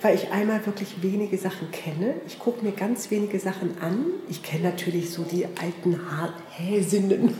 weil 0.00 0.14
ich 0.14 0.30
einmal 0.30 0.64
wirklich 0.66 1.02
wenige 1.02 1.38
Sachen 1.38 1.70
kenne. 1.70 2.14
Ich 2.26 2.38
gucke 2.38 2.64
mir 2.64 2.72
ganz 2.72 3.10
wenige 3.10 3.38
Sachen 3.38 3.76
an. 3.80 4.06
Ich 4.28 4.42
kenne 4.42 4.64
natürlich 4.64 5.10
so 5.10 5.22
die 5.22 5.46
alten 5.46 5.98
ha 6.10 6.34
Häsinnen, 6.50 7.34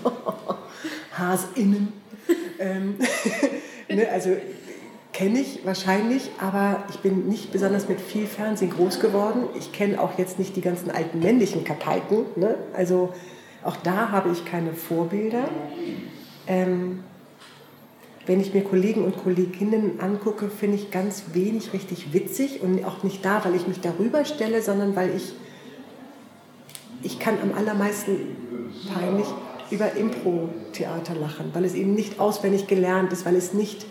Hasinnen. 1.18 1.92
ähm, 2.58 2.96
ne, 3.88 4.08
also 4.10 4.36
kenne 5.12 5.40
ich 5.40 5.60
wahrscheinlich, 5.64 6.30
aber 6.40 6.84
ich 6.90 7.00
bin 7.00 7.28
nicht 7.28 7.52
besonders 7.52 7.88
mit 7.88 8.00
viel 8.00 8.26
Fernsehen 8.26 8.70
groß 8.70 9.00
geworden. 9.00 9.44
Ich 9.58 9.72
kenne 9.72 10.00
auch 10.00 10.18
jetzt 10.18 10.38
nicht 10.38 10.56
die 10.56 10.62
ganzen 10.62 10.90
alten 10.90 11.18
männlichen 11.18 11.64
Karteiken. 11.64 12.26
Ne? 12.36 12.56
Also 12.72 13.12
auch 13.62 13.76
da 13.76 14.10
habe 14.10 14.30
ich 14.30 14.44
keine 14.44 14.72
Vorbilder. 14.72 15.48
Ähm, 16.46 17.04
wenn 18.26 18.40
ich 18.40 18.54
mir 18.54 18.62
Kollegen 18.62 19.04
und 19.04 19.16
Kolleginnen 19.22 20.00
angucke, 20.00 20.48
finde 20.48 20.76
ich 20.76 20.90
ganz 20.90 21.24
wenig 21.32 21.72
richtig 21.72 22.12
witzig 22.12 22.62
und 22.62 22.84
auch 22.84 23.02
nicht 23.02 23.24
da, 23.24 23.44
weil 23.44 23.54
ich 23.54 23.66
mich 23.66 23.80
darüber 23.80 24.24
stelle, 24.24 24.62
sondern 24.62 24.94
weil 24.94 25.10
ich, 25.16 25.32
ich 27.02 27.18
kann 27.18 27.34
am 27.42 27.52
allermeisten 27.52 28.70
peinlich 28.94 29.26
über 29.70 29.96
Impro-Theater 29.96 31.14
lachen, 31.14 31.50
weil 31.52 31.64
es 31.64 31.74
eben 31.74 31.94
nicht 31.94 32.20
auswendig 32.20 32.66
gelernt 32.68 33.12
ist, 33.12 33.26
weil 33.26 33.34
es 33.34 33.54
nicht, 33.54 33.86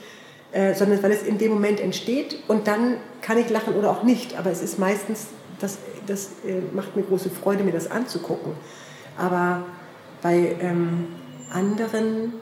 äh, 0.52 0.76
sondern 0.76 1.02
weil 1.04 1.12
es 1.12 1.24
in 1.24 1.38
dem 1.38 1.52
Moment 1.52 1.80
entsteht 1.80 2.38
und 2.48 2.68
dann 2.68 2.98
kann 3.22 3.38
ich 3.38 3.50
lachen 3.50 3.76
oder 3.76 3.92
auch 3.92 4.04
nicht, 4.04 4.38
aber 4.38 4.52
es 4.52 4.62
ist 4.62 4.80
meistens, 4.80 5.28
das, 5.60 5.78
das 6.08 6.30
äh, 6.46 6.62
macht 6.74 6.96
mir 6.96 7.04
große 7.04 7.30
Freude, 7.30 7.64
mir 7.64 7.72
das 7.72 7.90
anzugucken. 7.90 8.54
Aber 9.18 9.66
bei 10.22 10.56
ähm, 10.62 11.08
anderen 11.52 12.34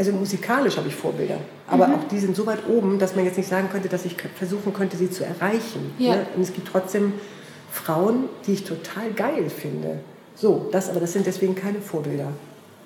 also 0.00 0.12
musikalisch 0.12 0.78
habe 0.78 0.88
ich 0.88 0.94
Vorbilder, 0.94 1.36
aber 1.66 1.86
mhm. 1.86 1.96
auch 1.96 2.04
die 2.04 2.18
sind 2.18 2.34
so 2.34 2.46
weit 2.46 2.66
oben, 2.66 2.98
dass 2.98 3.14
man 3.14 3.26
jetzt 3.26 3.36
nicht 3.36 3.50
sagen 3.50 3.68
könnte, 3.70 3.90
dass 3.90 4.06
ich 4.06 4.16
versuchen 4.34 4.72
könnte, 4.72 4.96
sie 4.96 5.10
zu 5.10 5.26
erreichen. 5.26 5.94
Ja. 5.98 6.16
Ne? 6.16 6.26
Und 6.34 6.40
es 6.40 6.54
gibt 6.54 6.68
trotzdem 6.68 7.12
Frauen, 7.70 8.30
die 8.46 8.54
ich 8.54 8.64
total 8.64 9.12
geil 9.12 9.50
finde. 9.50 10.00
So, 10.34 10.70
das, 10.72 10.88
aber 10.88 11.00
das 11.00 11.12
sind 11.12 11.26
deswegen 11.26 11.54
keine 11.54 11.82
Vorbilder. 11.82 12.28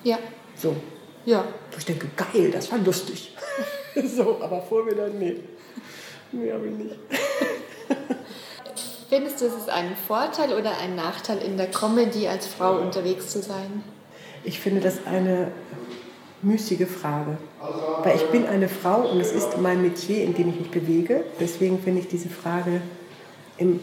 Ja. 0.03 0.19
So. 0.57 0.75
Ja. 1.23 1.45
Wo 1.71 1.77
ich 1.77 1.85
denke, 1.85 2.07
geil, 2.17 2.51
das 2.51 2.69
war 2.69 2.79
lustig. 2.79 3.33
so, 4.13 4.41
aber 4.41 4.61
Vorbilder, 4.61 5.07
nee. 5.07 5.37
Nee, 6.33 6.51
habe 6.51 6.67
ich 6.67 6.73
nicht. 6.73 6.95
findest 9.07 9.39
du, 9.39 9.45
es 9.45 9.53
ist 9.53 9.69
ein 9.69 9.95
Vorteil 9.95 10.51
oder 10.51 10.79
ein 10.79 10.97
Nachteil 10.97 11.37
in 11.37 11.55
der 11.55 11.67
Comedy 11.67 12.27
als 12.27 12.45
Frau 12.45 12.79
unterwegs 12.79 13.29
zu 13.29 13.41
sein? 13.41 13.85
Ich 14.43 14.59
finde 14.59 14.81
das 14.81 15.07
eine 15.07 15.53
müßige 16.45 16.87
Frage. 16.87 17.37
Weil 18.03 18.15
ich 18.15 18.25
bin 18.29 18.45
eine 18.45 18.69
Frau 18.69 19.09
und 19.09 19.19
es 19.19 19.31
ist 19.31 19.57
mein 19.59 19.81
Metier, 19.81 20.23
in 20.23 20.33
dem 20.33 20.49
ich 20.49 20.59
mich 20.59 20.71
bewege. 20.71 21.23
Deswegen 21.39 21.79
finde 21.79 22.01
ich 22.01 22.07
diese 22.07 22.29
Frage 22.29 22.81
im 23.57 23.79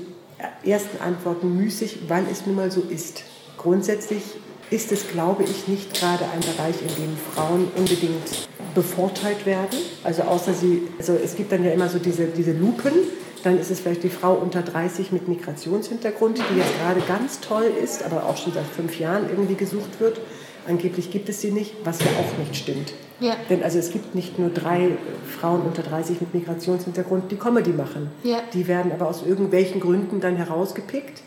ersten 0.64 1.02
Antworten 1.02 1.56
müßig, 1.56 2.08
weil 2.08 2.24
es 2.30 2.46
nun 2.46 2.56
mal 2.56 2.70
so 2.70 2.82
ist. 2.82 3.24
Grundsätzlich 3.58 4.22
ist 4.70 4.90
es, 4.90 5.08
glaube 5.08 5.44
ich, 5.44 5.68
nicht 5.68 5.94
gerade 5.94 6.24
ein 6.32 6.40
Bereich, 6.40 6.76
in 6.80 7.02
dem 7.02 7.16
Frauen 7.34 7.68
unbedingt 7.76 8.48
bevorteilt 8.74 9.44
werden. 9.44 9.78
Also 10.02 10.22
außer 10.22 10.54
sie, 10.54 10.88
also 10.98 11.14
es 11.14 11.36
gibt 11.36 11.52
dann 11.52 11.62
ja 11.64 11.72
immer 11.72 11.88
so 11.88 11.98
diese, 11.98 12.26
diese 12.26 12.52
Lupen, 12.52 12.92
dann 13.42 13.58
ist 13.58 13.70
es 13.70 13.80
vielleicht 13.80 14.02
die 14.02 14.08
Frau 14.08 14.34
unter 14.34 14.62
30 14.62 15.12
mit 15.12 15.28
Migrationshintergrund, 15.28 16.38
die 16.38 16.58
jetzt 16.58 16.78
gerade 16.78 17.00
ganz 17.00 17.40
toll 17.40 17.70
ist, 17.82 18.04
aber 18.04 18.26
auch 18.26 18.36
schon 18.36 18.52
seit 18.52 18.66
fünf 18.66 18.98
Jahren 18.98 19.28
irgendwie 19.28 19.56
gesucht 19.56 20.00
wird. 20.00 20.20
Angeblich 20.66 21.10
gibt 21.10 21.28
es 21.28 21.40
sie 21.40 21.50
nicht, 21.50 21.74
was 21.84 22.00
ja 22.00 22.06
auch 22.06 22.38
nicht 22.38 22.56
stimmt. 22.56 22.92
Ja. 23.20 23.36
Denn 23.48 23.62
also 23.62 23.78
es 23.78 23.90
gibt 23.90 24.14
nicht 24.14 24.38
nur 24.38 24.50
drei 24.50 24.90
Frauen 25.38 25.62
unter 25.62 25.82
30 25.82 26.20
mit 26.20 26.34
Migrationshintergrund, 26.34 27.30
die 27.30 27.36
Comedy 27.36 27.70
machen. 27.70 28.10
Ja. 28.22 28.40
Die 28.52 28.66
werden 28.66 28.92
aber 28.92 29.08
aus 29.08 29.24
irgendwelchen 29.24 29.80
Gründen 29.80 30.20
dann 30.20 30.36
herausgepickt. 30.36 31.22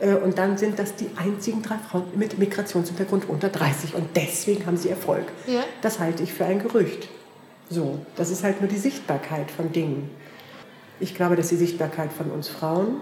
Äh, 0.00 0.14
und 0.14 0.38
dann 0.38 0.58
sind 0.58 0.78
das 0.78 0.94
die 0.96 1.10
einzigen 1.16 1.62
drei 1.62 1.76
Frauen 1.76 2.04
mit 2.14 2.38
Migrationshintergrund 2.38 3.28
unter 3.28 3.48
30. 3.48 3.94
Und 3.94 4.08
deswegen 4.16 4.66
haben 4.66 4.76
sie 4.76 4.88
Erfolg. 4.88 5.24
Ja. 5.46 5.64
Das 5.82 5.98
halte 5.98 6.22
ich 6.22 6.32
für 6.32 6.44
ein 6.44 6.60
Gerücht. 6.60 7.08
So, 7.68 8.00
das 8.16 8.30
ist 8.30 8.42
halt 8.42 8.60
nur 8.60 8.68
die 8.68 8.78
Sichtbarkeit 8.78 9.50
von 9.50 9.72
Dingen. 9.72 10.10
Ich 10.98 11.14
glaube, 11.14 11.36
dass 11.36 11.48
die 11.48 11.56
Sichtbarkeit 11.56 12.12
von 12.12 12.30
uns 12.30 12.48
Frauen 12.48 12.96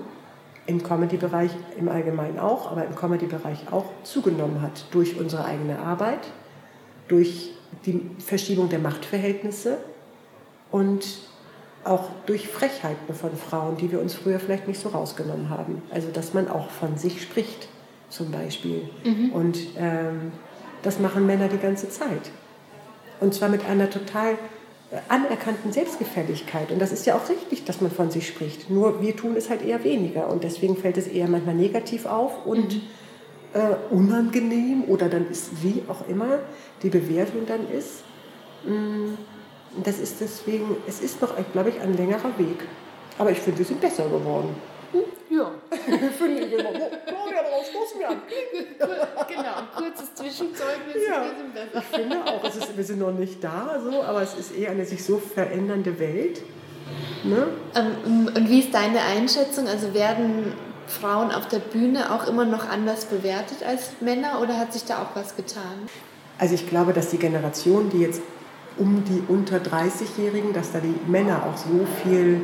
im 0.69 0.83
Comedy-Bereich 0.83 1.51
im 1.79 1.89
Allgemeinen 1.89 2.39
auch, 2.39 2.71
aber 2.71 2.85
im 2.85 2.95
Comedy-Bereich 2.95 3.73
auch 3.73 3.87
zugenommen 4.05 4.61
hat 4.61 4.85
durch 4.91 5.19
unsere 5.19 5.47
eigene 5.47 5.79
Arbeit, 5.79 6.21
durch 7.09 7.53
die 7.87 8.03
Verschiebung 8.19 8.69
der 8.69 8.79
Machtverhältnisse 8.79 9.79
und 10.71 11.07
auch 11.85 12.11
durch 12.27 12.49
Frechheiten 12.49 13.15
von 13.15 13.35
Frauen, 13.35 13.79
die 13.79 13.91
wir 13.91 14.01
uns 14.01 14.15
früher 14.15 14.39
vielleicht 14.39 14.69
nicht 14.69 14.79
so 14.79 14.91
rausgenommen 14.91 15.49
haben. 15.49 15.81
Also 15.91 16.09
dass 16.13 16.35
man 16.35 16.49
auch 16.49 16.69
von 16.69 16.99
sich 16.99 17.23
spricht 17.23 17.69
zum 18.11 18.31
Beispiel. 18.31 18.91
Mhm. 19.05 19.31
Und 19.33 19.59
ähm, 19.79 20.33
das 20.83 20.99
machen 20.99 21.27
Männer 21.27 21.49
die 21.49 21.59
ganze 21.59 21.89
Zeit. 21.89 22.31
Und 23.21 23.33
zwar 23.33 23.49
mit 23.49 23.65
einer 23.65 23.89
total 23.89 24.35
anerkannten 25.09 25.73
Selbstgefälligkeit. 25.73 26.71
Und 26.73 26.81
das 26.81 26.93
ist 26.93 27.07
ja 27.07 27.15
auch 27.15 27.29
richtig, 27.29 27.65
dass 27.65 27.81
man 27.81 27.91
von 27.91 28.11
sich 28.11 28.27
spricht. 28.27 28.71
Nur 28.71 29.03
wir 29.03 29.15
tun 29.15 29.37
es 29.37 29.51
halt 29.51 29.63
eher 29.63 29.85
weniger. 29.85 30.29
Und 30.29 30.45
deswegen 30.45 30.77
fällt 30.77 30.97
es 30.97 31.07
eher 31.07 31.29
manchmal 31.29 31.55
negativ 31.55 32.07
auf 32.07 32.47
und 32.47 32.75
mhm. 32.75 32.81
äh, 33.53 33.95
unangenehm 33.95 34.85
oder 34.85 35.09
dann 35.09 35.29
ist 35.29 35.63
wie 35.63 35.83
auch 35.89 36.09
immer 36.09 36.39
die 36.83 36.89
Bewertung 36.89 37.43
dann 37.47 37.71
ist. 37.71 38.03
Mm, 38.65 39.15
das 39.85 39.99
ist 39.99 40.21
deswegen, 40.21 40.77
es 40.87 41.01
ist 41.01 41.21
noch, 41.21 41.35
glaube 41.53 41.69
ich, 41.69 41.81
ein 41.81 41.95
längerer 41.95 42.39
Weg. 42.39 42.67
Aber 43.19 43.31
ich 43.31 43.39
finde, 43.39 43.59
wir 43.59 43.67
sind 43.67 43.81
besser 43.81 44.05
geworden. 44.05 44.55
Hm? 45.71 45.93
Ja. 45.93 46.09
finde 46.11 46.45
ich 46.45 46.53
immer. 46.53 46.71
Claudia, 46.71 47.43
darauf 47.43 47.67
stoßen 47.67 47.99
wir 47.99 48.09
an. 48.09 48.23
genau, 49.29 49.53
kurzes 49.77 50.15
Zwischenzeugnis, 50.15 50.97
ja. 51.09 51.25
wir 51.25 51.37
sind 51.37 51.55
besser. 51.55 51.79
Ich 51.79 51.97
finde 51.97 52.25
auch, 52.25 52.45
es 52.45 52.57
ist, 52.57 52.77
wir 52.77 52.85
sind 52.85 52.99
noch 53.01 53.13
nicht 53.13 53.43
da, 53.43 53.81
so, 53.83 54.03
aber 54.03 54.23
es 54.23 54.35
ist 54.35 54.57
eher 54.57 54.71
eine 54.71 54.85
sich 54.85 55.05
so 55.05 55.19
verändernde 55.19 55.99
Welt. 55.99 56.43
Ne? 57.25 57.49
Ähm, 57.75 58.31
und 58.35 58.49
wie 58.49 58.61
ist 58.61 58.73
deine 58.73 59.01
Einschätzung? 59.03 59.67
Also 59.67 59.93
werden 59.95 60.53
Frauen 60.87 61.31
auf 61.33 61.49
der 61.49 61.59
Bühne 61.59 62.13
auch 62.13 62.27
immer 62.27 62.45
noch 62.45 62.69
anders 62.69 63.05
bewertet 63.05 63.63
als 63.67 63.93
Männer 64.01 64.41
oder 64.41 64.59
hat 64.59 64.73
sich 64.73 64.85
da 64.85 65.03
auch 65.03 65.15
was 65.15 65.37
getan? 65.37 65.89
Also 66.39 66.55
ich 66.55 66.69
glaube, 66.69 66.93
dass 66.93 67.11
die 67.11 67.19
Generation, 67.19 67.91
die 67.91 67.99
jetzt 67.99 68.23
um 68.79 69.05
die 69.05 69.23
unter 69.29 69.57
30-Jährigen, 69.57 70.53
dass 70.53 70.73
da 70.73 70.79
die 70.79 70.95
Männer 71.11 71.43
auch 71.45 71.57
so 71.57 71.87
viel 72.03 72.43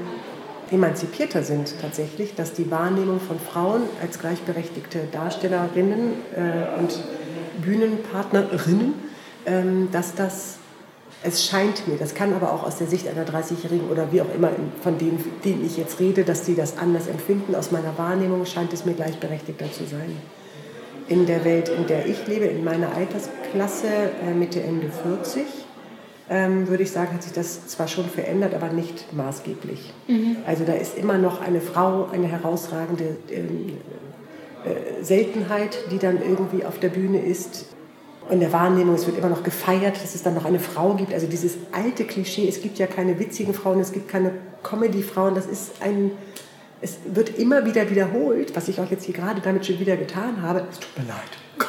emanzipierter 0.74 1.42
sind 1.42 1.74
tatsächlich, 1.80 2.34
dass 2.34 2.52
die 2.52 2.70
Wahrnehmung 2.70 3.20
von 3.20 3.38
Frauen 3.38 3.82
als 4.02 4.18
gleichberechtigte 4.18 5.08
Darstellerinnen 5.10 6.12
äh, 6.34 6.78
und 6.78 6.98
Bühnenpartnerinnen, 7.62 8.94
ähm, 9.46 9.88
dass 9.92 10.14
das, 10.14 10.56
es 11.22 11.44
scheint 11.46 11.88
mir, 11.88 11.96
das 11.96 12.14
kann 12.14 12.34
aber 12.34 12.52
auch 12.52 12.64
aus 12.64 12.76
der 12.76 12.87
Sicht 12.87 13.08
einer 13.08 13.24
30-Jährigen 13.24 13.88
oder 13.88 14.12
wie 14.12 14.20
auch 14.20 14.34
immer, 14.34 14.50
von 14.82 14.98
denen, 14.98 15.24
denen 15.44 15.64
ich 15.64 15.76
jetzt 15.76 16.00
rede, 16.00 16.24
dass 16.24 16.42
die 16.42 16.54
das 16.54 16.76
anders 16.76 17.06
empfinden. 17.06 17.54
Aus 17.54 17.70
meiner 17.70 17.96
Wahrnehmung 17.96 18.44
scheint 18.44 18.72
es 18.72 18.84
mir 18.84 18.94
gleichberechtigter 18.94 19.72
zu 19.72 19.84
sein. 19.87 20.16
In 21.08 21.26
der 21.26 21.44
Welt, 21.44 21.68
in 21.68 21.87
der 21.87 22.06
ich 22.06 22.26
lebe, 22.26 22.46
in 22.46 22.64
meiner 22.64 22.94
Altersklasse, 22.94 23.88
äh, 24.26 24.34
Mitte, 24.34 24.62
Ende 24.62 24.90
40, 24.90 25.44
ähm, 26.30 26.68
würde 26.68 26.82
ich 26.82 26.90
sagen, 26.90 27.12
hat 27.12 27.22
sich 27.22 27.32
das 27.32 27.66
zwar 27.66 27.87
schon 27.87 28.06
verändert, 28.06 28.54
aber 28.54 28.68
nicht 28.68 29.12
maßgeblich. 29.12 29.92
Mhm. 30.08 30.38
Also 30.46 30.64
da 30.64 30.72
ist 30.72 30.96
immer 30.96 31.18
noch 31.18 31.40
eine 31.40 31.60
Frau 31.60 32.08
eine 32.10 32.26
herausragende 32.26 33.16
ähm, 33.30 33.78
äh, 34.64 35.02
Seltenheit, 35.04 35.76
die 35.90 35.98
dann 35.98 36.22
irgendwie 36.22 36.64
auf 36.64 36.78
der 36.78 36.88
Bühne 36.88 37.20
ist. 37.20 37.66
Und 38.30 38.40
der 38.40 38.54
Wahrnehmung, 38.54 38.94
es 38.94 39.06
wird 39.06 39.18
immer 39.18 39.28
noch 39.28 39.42
gefeiert, 39.42 40.02
dass 40.02 40.14
es 40.14 40.22
dann 40.22 40.34
noch 40.34 40.46
eine 40.46 40.58
Frau 40.58 40.94
gibt. 40.94 41.12
Also 41.12 41.26
dieses 41.26 41.58
alte 41.72 42.04
Klischee, 42.04 42.48
es 42.48 42.62
gibt 42.62 42.78
ja 42.78 42.87
keine 42.87 43.18
witzigen 43.18 43.52
Frauen, 43.52 43.80
es 43.80 43.92
gibt 43.92 44.08
keine 44.08 44.32
Comedy-Frauen, 44.62 45.34
das 45.34 45.44
ist 45.44 45.82
ein, 45.82 46.12
es 46.80 46.96
wird 47.04 47.38
immer 47.38 47.66
wieder 47.66 47.90
wiederholt, 47.90 48.56
was 48.56 48.68
ich 48.68 48.80
auch 48.80 48.90
jetzt 48.90 49.04
hier 49.04 49.14
gerade 49.14 49.42
damit 49.42 49.66
schon 49.66 49.78
wieder 49.78 49.98
getan 49.98 50.40
habe. 50.40 50.64
Es 50.70 50.78
tut 50.78 50.96
mir 50.96 51.04
leid. 51.04 51.68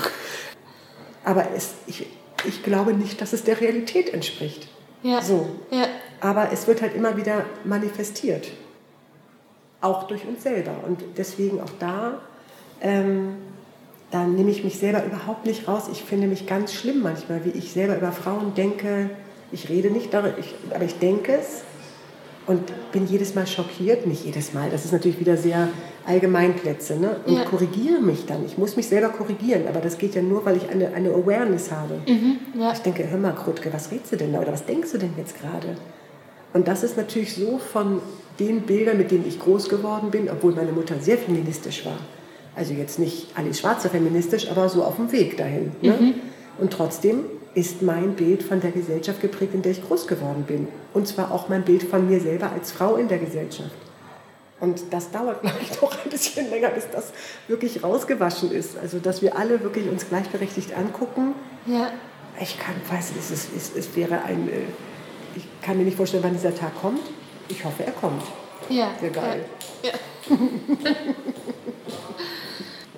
Aber 1.26 1.46
es, 1.54 1.74
ich, 1.88 2.08
ich 2.48 2.64
glaube 2.64 2.94
nicht, 2.94 3.22
dass 3.22 3.34
es 3.34 3.44
der 3.44 3.60
Realität 3.62 4.14
entspricht. 4.14 4.68
Ja. 5.04 5.22
So. 5.22 5.48
Ja. 5.72 5.86
Aber 6.20 6.52
es 6.52 6.68
wird 6.68 6.82
halt 6.82 6.96
immer 6.96 7.18
wieder 7.18 7.46
manifestiert. 7.64 8.52
Auch 9.82 10.08
durch 10.08 10.26
uns 10.26 10.44
selber. 10.44 10.76
Und 10.88 11.04
deswegen 11.18 11.62
auch 11.62 11.70
da, 11.80 12.22
ähm, 12.82 13.36
da 14.12 14.26
nehme 14.26 14.50
ich 14.50 14.64
mich 14.64 14.80
selber 14.80 15.04
überhaupt 15.06 15.46
nicht 15.46 15.68
raus. 15.68 15.84
Ich 15.92 16.04
finde 16.04 16.28
mich 16.28 16.48
ganz 16.48 16.74
schlimm 16.74 17.02
manchmal, 17.02 17.46
wie 17.46 17.50
ich 17.50 17.72
selber 17.72 17.98
über 17.98 18.12
Frauen 18.12 18.56
denke. 18.56 19.10
Ich 19.52 19.70
rede 19.70 19.92
nicht 19.92 20.14
darüber, 20.14 20.38
ich, 20.40 20.56
aber 20.74 20.86
ich 20.86 20.98
denke 20.98 21.34
es 21.34 21.64
und 22.48 22.62
bin 22.92 23.08
jedes 23.08 23.36
Mal 23.36 23.46
schockiert. 23.46 24.08
Nicht 24.08 24.26
jedes 24.26 24.54
Mal, 24.54 24.70
das 24.70 24.86
ist 24.86 24.92
natürlich 24.92 25.20
wieder 25.20 25.38
sehr 25.38 25.70
Allgemeinplätze. 26.06 26.98
Ne? 26.98 27.18
Und 27.26 27.38
ja. 27.38 27.44
korrigiere 27.46 28.00
mich 28.00 28.26
dann. 28.26 28.46
Ich 28.46 28.58
muss 28.58 28.76
mich 28.76 28.88
selber 28.88 29.10
korrigieren, 29.10 29.64
aber 29.68 29.80
das 29.80 29.98
geht 29.98 30.16
ja 30.16 30.22
nur, 30.22 30.46
weil 30.46 30.58
ich 30.58 30.70
eine, 30.70 30.94
eine 30.94 31.10
Awareness 31.10 31.72
habe. 31.72 32.00
Mhm, 32.08 32.38
ja. 32.60 32.72
Ich 32.74 32.80
denke, 32.80 33.10
hör 33.10 33.18
mal, 33.18 33.34
Krutke, 33.34 33.72
was 33.74 33.92
redest 33.92 34.12
du 34.12 34.18
denn 34.18 34.34
da 34.34 34.40
oder 34.40 34.54
was 34.54 34.66
denkst 34.66 34.92
du 34.92 34.98
denn 34.98 35.14
jetzt 35.18 35.40
gerade? 35.40 35.76
Und 36.54 36.68
das 36.68 36.84
ist 36.84 36.96
natürlich 36.98 37.36
so 37.36 37.58
von 37.58 38.02
den 38.40 38.62
Bildern, 38.62 38.98
mit 38.98 39.12
denen 39.12 39.26
ich 39.28 39.40
groß 39.40 39.70
geworden 39.70 40.12
bin, 40.12 40.30
obwohl 40.30 40.54
meine 40.54 40.72
Mutter 40.72 40.96
sehr 41.00 41.18
feministisch 41.18 41.86
war. 41.86 41.98
Also 42.56 42.74
jetzt 42.74 43.00
nicht 43.00 43.28
Alice 43.36 43.60
Schwarzer 43.60 43.90
feministisch, 43.90 44.50
aber 44.50 44.70
so 44.70 44.84
auf 44.84 44.96
dem 44.96 45.12
Weg 45.12 45.38
dahin. 45.38 45.72
Ne? 45.82 45.98
Mhm. 46.00 46.14
Und 46.58 46.72
trotzdem 46.72 47.26
ist 47.54 47.82
mein 47.82 48.14
Bild 48.14 48.44
von 48.44 48.62
der 48.62 48.72
Gesellschaft 48.72 49.22
geprägt, 49.22 49.54
in 49.54 49.62
der 49.62 49.72
ich 49.72 49.86
groß 49.86 50.08
geworden 50.08 50.44
bin. 50.48 50.68
Und 50.94 51.08
zwar 51.08 51.32
auch 51.32 51.50
mein 51.50 51.64
Bild 51.64 51.84
von 51.84 52.08
mir 52.10 52.20
selber 52.20 52.52
als 52.52 52.72
Frau 52.72 52.96
in 52.96 53.08
der 53.08 53.18
Gesellschaft. 53.18 53.72
Und 54.60 54.82
das 54.92 55.12
dauert, 55.12 55.42
glaube 55.44 55.58
ich, 55.62 55.72
doch 55.78 55.92
ein 56.04 56.10
bisschen 56.10 56.50
länger, 56.50 56.70
bis 56.70 56.90
das 56.90 57.12
wirklich 57.48 57.84
rausgewaschen 57.84 58.52
ist. 58.52 58.78
Also, 58.78 59.00
dass 59.00 59.22
wir 59.22 59.38
alle 59.38 59.62
wirklich 59.64 59.88
uns 59.90 60.08
gleichberechtigt 60.08 60.74
angucken. 60.76 61.36
Ja. 61.66 61.92
Ich 62.40 62.60
kann, 62.60 62.76
weiß 62.90 63.12
nicht, 63.12 63.32
es, 63.32 63.48
es, 63.56 63.76
es 63.76 63.96
wäre 63.96 64.24
ein, 64.24 64.50
äh, 64.50 64.64
ich 65.36 65.46
kann 65.62 65.78
mir 65.78 65.84
nicht 65.84 65.98
vorstellen, 65.98 66.24
wann 66.24 66.34
dieser 66.34 66.56
Tag 66.56 66.80
kommt. 66.80 67.02
Ich 67.48 67.64
hoffe, 67.64 67.86
er 67.86 67.92
kommt. 67.92 68.24
Ja. 68.70 68.92
Sehr 69.00 69.12
geil. 69.12 69.46
Ja. 69.84 69.90
ja. 69.90 69.96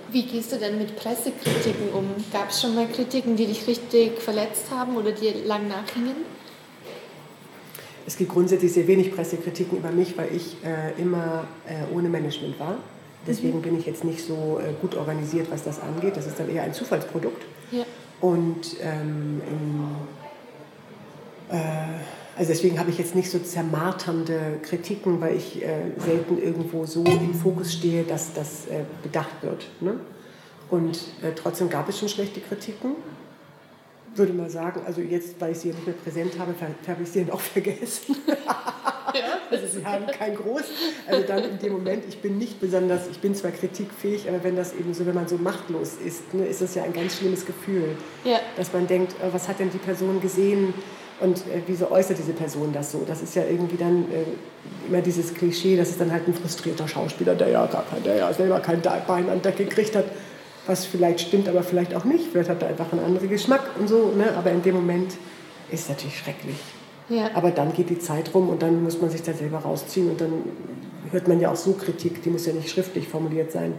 Wie 0.10 0.24
gehst 0.24 0.54
du 0.54 0.56
denn 0.58 0.78
mit 0.78 0.96
Pressekritiken 0.96 1.90
um? 1.94 2.10
Gab 2.32 2.50
es 2.50 2.62
schon 2.62 2.74
mal 2.76 2.88
Kritiken, 2.88 3.36
die 3.36 3.46
dich 3.46 3.68
richtig 3.68 4.22
verletzt 4.22 4.72
haben 4.72 4.96
oder 4.96 5.12
dir 5.12 5.34
lang 5.46 5.68
nachhingen? 5.68 6.16
Es 8.08 8.16
gibt 8.16 8.32
grundsätzlich 8.32 8.72
sehr 8.72 8.88
wenig 8.88 9.14
Pressekritiken 9.14 9.78
über 9.78 9.92
mich, 9.92 10.18
weil 10.18 10.34
ich 10.34 10.56
äh, 10.64 11.00
immer 11.00 11.44
äh, 11.68 11.94
ohne 11.94 12.08
Management 12.08 12.58
war. 12.58 12.78
Deswegen 13.28 13.58
mhm. 13.58 13.64
bin 13.64 13.78
ich 13.78 13.86
jetzt 13.86 14.06
nicht 14.06 14.26
so 14.26 14.62
äh, 14.64 14.72
gut 14.82 14.96
organisiert, 14.96 15.52
was 15.52 15.66
das 15.66 15.82
angeht. 15.82 16.16
Das 16.16 16.26
ist 16.26 16.40
dann 16.40 16.50
eher 16.50 16.64
ein 16.64 16.74
Zufallsprodukt. 16.74 17.44
Ja. 17.70 17.84
Und 18.22 18.78
ähm, 18.82 19.42
in, 21.52 21.58
äh, 21.58 21.60
also 22.38 22.50
deswegen 22.50 22.80
habe 22.80 22.92
ich 22.92 22.98
jetzt 22.98 23.14
nicht 23.14 23.30
so 23.30 23.40
zermarternde 23.40 24.60
Kritiken, 24.64 25.20
weil 25.20 25.36
ich 25.36 25.62
äh, 25.62 25.92
selten 25.98 26.42
irgendwo 26.42 26.86
so 26.86 27.04
im 27.04 27.34
Fokus 27.34 27.74
stehe, 27.74 28.06
dass 28.06 28.32
das 28.34 28.68
äh, 28.68 28.86
bedacht 29.04 29.44
wird. 29.44 29.68
Ne? 29.82 30.00
Und 30.70 31.00
trotzdem 31.36 31.70
gab 31.70 31.90
es 31.90 32.00
schon 32.00 32.10
schlechte 32.10 32.40
Kritiken 32.42 32.96
würde 34.18 34.34
mal 34.34 34.50
sagen, 34.50 34.82
also 34.86 35.02
jetzt, 35.02 35.40
weil 35.40 35.52
ich 35.52 35.60
sie 35.60 35.70
nicht 35.70 35.86
mehr 35.86 35.96
präsent 35.96 36.38
habe, 36.40 36.54
habe 36.88 37.04
ich 37.04 37.10
sie 37.10 37.26
auch 37.32 37.40
vergessen. 37.56 38.16
Also 39.50 39.68
sie 39.68 39.86
haben 39.86 40.06
kein 40.08 40.36
Groß. 40.36 40.64
Also 41.08 41.28
dann 41.28 41.44
in 41.44 41.60
dem 41.60 41.74
Moment, 41.74 42.04
ich 42.08 42.20
bin 42.20 42.38
nicht 42.38 42.60
besonders, 42.60 43.08
ich 43.10 43.20
bin 43.20 43.34
zwar 43.36 43.52
kritikfähig, 43.52 44.28
aber 44.28 44.44
wenn 44.44 44.56
das 44.56 44.74
eben 44.74 44.94
so, 44.94 45.06
wenn 45.06 45.16
man 45.16 45.28
so 45.28 45.38
machtlos 45.38 45.96
ist, 46.04 46.34
ne, 46.34 46.46
ist 46.46 46.62
das 46.62 46.76
ja 46.76 46.84
ein 46.84 46.94
ganz 46.94 47.18
schlimmes 47.18 47.46
Gefühl. 47.46 47.96
Ja. 48.24 48.40
Dass 48.58 48.74
man 48.74 48.88
denkt, 48.88 49.14
äh, 49.14 49.34
was 49.34 49.48
hat 49.48 49.60
denn 49.60 49.72
die 49.72 49.78
Person 49.78 50.22
gesehen? 50.22 50.74
Und 51.20 51.38
äh, 51.40 51.62
wieso 51.66 51.90
äußert 51.90 52.18
diese 52.18 52.34
Person 52.34 52.72
das 52.74 52.92
so? 52.92 53.04
Das 53.08 53.22
ist 53.22 53.36
ja 53.36 53.44
irgendwie 53.44 53.78
dann 53.78 54.04
äh, 54.12 54.88
immer 54.88 55.02
dieses 55.02 55.34
Klischee, 55.34 55.76
dass 55.76 55.90
es 55.90 55.98
dann 55.98 56.12
halt 56.12 56.28
ein 56.28 56.34
frustrierter 56.34 56.88
Schauspieler, 56.88 57.36
der 57.36 57.50
ja 57.50 57.66
gar 57.66 57.86
kein, 57.86 58.04
der 58.04 58.18
ja 58.18 58.34
selber 58.34 58.60
kein 58.60 58.82
Bein 58.82 59.30
an 59.30 59.42
Deck 59.42 59.58
gekriegt 59.58 59.96
hat, 59.96 60.06
was 60.68 60.86
vielleicht 60.86 61.22
stimmt, 61.22 61.48
aber 61.48 61.64
vielleicht 61.64 61.96
auch 61.96 62.04
nicht. 62.04 62.26
Vielleicht 62.32 62.50
hat 62.50 62.62
er 62.62 62.70
einfach 62.70 62.92
einen 62.92 63.04
anderen 63.04 63.30
Geschmack 63.30 63.62
und 63.80 63.88
so. 63.88 64.14
Ne? 64.16 64.36
Aber 64.38 64.52
in 64.52 64.62
dem 64.62 64.76
Moment 64.76 65.14
ist 65.72 65.84
es 65.84 65.90
natürlich 65.90 66.18
schrecklich. 66.18 66.58
Ja. 67.10 67.30
Aber 67.34 67.52
dann 67.52 67.74
geht 67.74 67.90
die 67.90 68.00
Zeit 68.00 68.34
rum 68.34 68.50
und 68.50 68.62
dann 68.62 68.84
muss 68.84 69.00
man 69.00 69.10
sich 69.10 69.24
da 69.24 69.34
selber 69.34 69.60
rausziehen 69.60 70.10
und 70.10 70.20
dann 70.20 70.34
hört 71.12 71.28
man 71.28 71.40
ja 71.40 71.52
auch 71.52 71.56
so 71.56 71.74
Kritik, 71.74 72.22
die 72.22 72.30
muss 72.30 72.46
ja 72.46 72.54
nicht 72.54 72.70
schriftlich 72.70 73.08
formuliert 73.08 73.52
sein. 73.52 73.74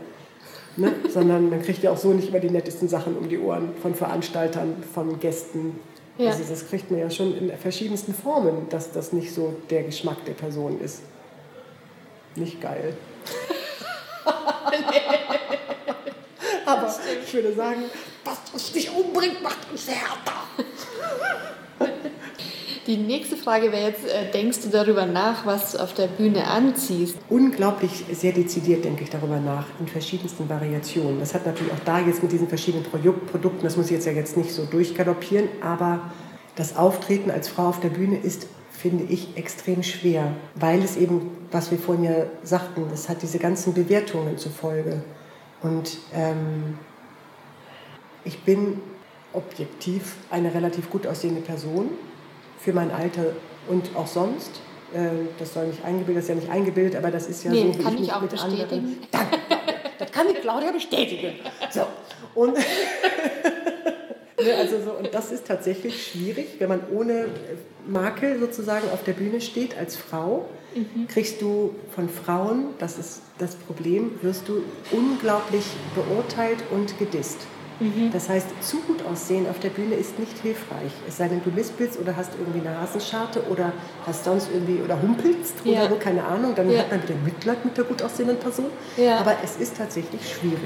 Ne? 0.76 0.92
Sondern 1.08 1.50
man 1.50 1.62
kriegt 1.62 1.82
ja 1.82 1.90
auch 1.90 1.98
so 1.98 2.12
nicht 2.12 2.28
immer 2.28 2.40
die 2.40 2.50
nettesten 2.50 2.88
Sachen 2.88 3.16
um 3.16 3.28
die 3.28 3.38
Ohren 3.38 3.70
von 3.82 3.94
Veranstaltern, 3.94 4.82
von 4.94 5.20
Gästen, 5.20 5.78
Ja. 6.16 6.30
also 6.30 6.42
das 6.48 6.68
kriegt 6.68 6.90
man 6.90 7.00
ja 7.00 7.10
schon 7.10 7.36
in 7.36 7.54
verschiedensten 7.58 8.14
Formen, 8.14 8.68
dass 8.70 8.92
das 8.92 9.12
nicht 9.12 9.34
so 9.34 9.54
der 9.68 9.82
Geschmack 9.82 10.24
der 10.24 10.32
Person 10.32 10.80
ist. 10.80 11.02
Nicht 12.34 12.62
geil. 12.62 12.96
Aber 16.96 17.22
ich 17.26 17.34
würde 17.34 17.54
sagen, 17.54 17.82
was 18.24 18.38
uns 18.52 18.74
nicht 18.74 18.90
umbringt, 18.90 19.42
macht 19.42 19.58
uns 19.70 19.88
härter. 19.88 20.44
Die 22.88 22.96
nächste 22.96 23.36
Frage 23.36 23.70
wäre 23.70 23.88
jetzt, 23.88 24.06
äh, 24.06 24.30
denkst 24.32 24.60
du 24.62 24.70
darüber 24.70 25.04
nach, 25.04 25.44
was 25.44 25.72
du 25.72 25.78
auf 25.82 25.92
der 25.92 26.06
Bühne 26.06 26.46
anziehst? 26.46 27.18
Unglaublich 27.28 28.06
sehr 28.12 28.32
dezidiert 28.32 28.82
denke 28.82 29.04
ich 29.04 29.10
darüber 29.10 29.38
nach, 29.38 29.66
in 29.78 29.86
verschiedensten 29.86 30.48
Variationen. 30.48 31.20
Das 31.20 31.34
hat 31.34 31.44
natürlich 31.44 31.70
auch 31.70 31.84
da 31.84 31.98
jetzt 32.00 32.22
mit 32.22 32.32
diesen 32.32 32.48
verschiedenen 32.48 32.84
Pro 32.84 32.96
Produkten, 33.30 33.62
das 33.62 33.76
muss 33.76 33.86
ich 33.86 33.92
jetzt 33.92 34.06
ja 34.06 34.12
jetzt 34.12 34.38
nicht 34.38 34.52
so 34.52 34.64
durchgaloppieren, 34.64 35.50
aber 35.60 36.10
das 36.56 36.78
Auftreten 36.78 37.30
als 37.30 37.48
Frau 37.48 37.68
auf 37.68 37.80
der 37.80 37.90
Bühne 37.90 38.20
ist, 38.20 38.46
finde 38.72 39.04
ich, 39.04 39.36
extrem 39.36 39.82
schwer, 39.82 40.32
weil 40.54 40.82
es 40.82 40.96
eben, 40.96 41.36
was 41.52 41.70
wir 41.70 41.78
vorhin 41.78 42.04
ja 42.04 42.26
sagten, 42.42 42.86
das 42.90 43.10
hat 43.10 43.20
diese 43.20 43.38
ganzen 43.38 43.74
Bewertungen 43.74 44.38
zur 44.38 44.52
Folge. 44.52 45.02
Und 45.62 45.98
ähm, 46.14 46.78
ich 48.24 48.40
bin 48.44 48.80
objektiv 49.32 50.16
eine 50.30 50.52
relativ 50.54 50.90
gut 50.90 51.06
aussehende 51.06 51.40
Person 51.40 51.90
für 52.58 52.72
mein 52.72 52.90
Alter 52.90 53.26
und 53.68 53.94
auch 53.96 54.06
sonst. 54.06 54.60
Äh, 54.94 55.26
Das 55.38 55.54
soll 55.54 55.66
nicht 55.66 55.84
eingebildet, 55.84 56.16
das 56.16 56.24
ist 56.24 56.28
ja 56.30 56.34
nicht 56.36 56.50
eingebildet, 56.50 56.96
aber 56.96 57.10
das 57.10 57.26
ist 57.28 57.44
ja 57.44 57.50
Nee, 57.50 57.72
so, 57.72 57.78
wie 57.78 57.82
kann 57.82 57.94
ich 57.94 58.00
ich 58.00 58.06
mich 58.06 58.12
auch 58.14 58.20
mit 58.22 58.30
bestätigen. 58.30 58.62
anderen. 58.62 58.98
Danke. 59.10 59.38
Das 59.98 60.12
kann 60.12 60.26
ich 60.30 60.40
Claudia 60.40 60.70
bestätigen. 60.72 61.34
So. 61.70 61.86
Und, 62.34 62.56
ne, 64.48 64.56
also 64.56 64.76
so, 64.84 64.90
und 64.92 65.12
das 65.14 65.30
ist 65.32 65.46
tatsächlich 65.46 66.06
schwierig, 66.10 66.46
wenn 66.58 66.68
man 66.68 66.80
ohne 66.92 67.26
Makel 67.86 68.38
sozusagen 68.38 68.88
auf 68.92 69.02
der 69.04 69.12
Bühne 69.12 69.40
steht 69.40 69.76
als 69.78 69.96
Frau. 69.96 70.46
Kriegst 71.08 71.40
du 71.42 71.74
von 71.94 72.08
Frauen, 72.08 72.66
das 72.78 72.98
ist 72.98 73.22
das 73.38 73.56
Problem, 73.56 74.12
wirst 74.22 74.48
du 74.48 74.62
unglaublich 74.92 75.64
beurteilt 75.94 76.58
und 76.70 76.98
gedisst. 76.98 77.38
Das 78.12 78.28
heißt, 78.28 78.48
zu 78.60 78.78
gut 78.80 79.04
aussehen 79.06 79.46
auf 79.48 79.60
der 79.60 79.68
Bühne 79.70 79.94
ist 79.94 80.18
nicht 80.18 80.36
hilfreich. 80.38 80.90
Es 81.08 81.16
sei 81.18 81.28
denn, 81.28 81.40
du 81.44 81.50
lispelst 81.50 81.98
oder 82.00 82.16
hast 82.16 82.32
irgendwie 82.38 82.66
eine 82.66 82.76
Hasenscharte 82.80 83.40
oder 83.48 83.72
hast 84.04 84.24
sonst 84.24 84.48
irgendwie 84.52 84.82
oder 84.82 85.00
humpelst 85.00 85.54
Ja. 85.64 85.82
oder 85.82 85.90
so, 85.90 85.94
keine 85.96 86.24
Ahnung. 86.24 86.54
Dann 86.56 86.68
Ja. 86.70 86.80
hat 86.80 86.90
man 86.90 87.02
wieder 87.04 87.14
Mitleid 87.24 87.64
mit 87.64 87.76
der 87.76 87.84
gut 87.84 88.02
aussehenden 88.02 88.38
Person. 88.38 88.66
Ja. 88.96 89.18
Aber 89.18 89.36
es 89.44 89.56
ist 89.58 89.76
tatsächlich 89.76 90.20
schwierig. 90.28 90.58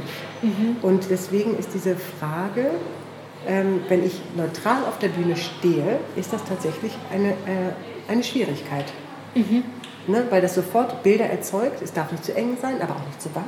Und 0.80 1.04
deswegen 1.10 1.58
ist 1.58 1.68
diese 1.74 1.96
Frage, 1.96 2.70
wenn 3.88 4.04
ich 4.04 4.20
neutral 4.36 4.84
auf 4.84 4.98
der 4.98 5.08
Bühne 5.08 5.36
stehe, 5.36 5.98
ist 6.16 6.32
das 6.32 6.44
tatsächlich 6.44 6.92
eine, 7.12 7.30
äh, 7.30 7.72
eine 8.08 8.22
Schwierigkeit. 8.22 8.86
Ne, 10.08 10.24
weil 10.30 10.42
das 10.42 10.56
sofort 10.56 11.04
Bilder 11.04 11.26
erzeugt. 11.26 11.80
Es 11.80 11.92
darf 11.92 12.10
nicht 12.10 12.24
zu 12.24 12.34
eng 12.34 12.56
sein, 12.60 12.82
aber 12.82 12.96
auch 12.96 13.06
nicht 13.06 13.22
zu 13.22 13.32
weit. 13.36 13.44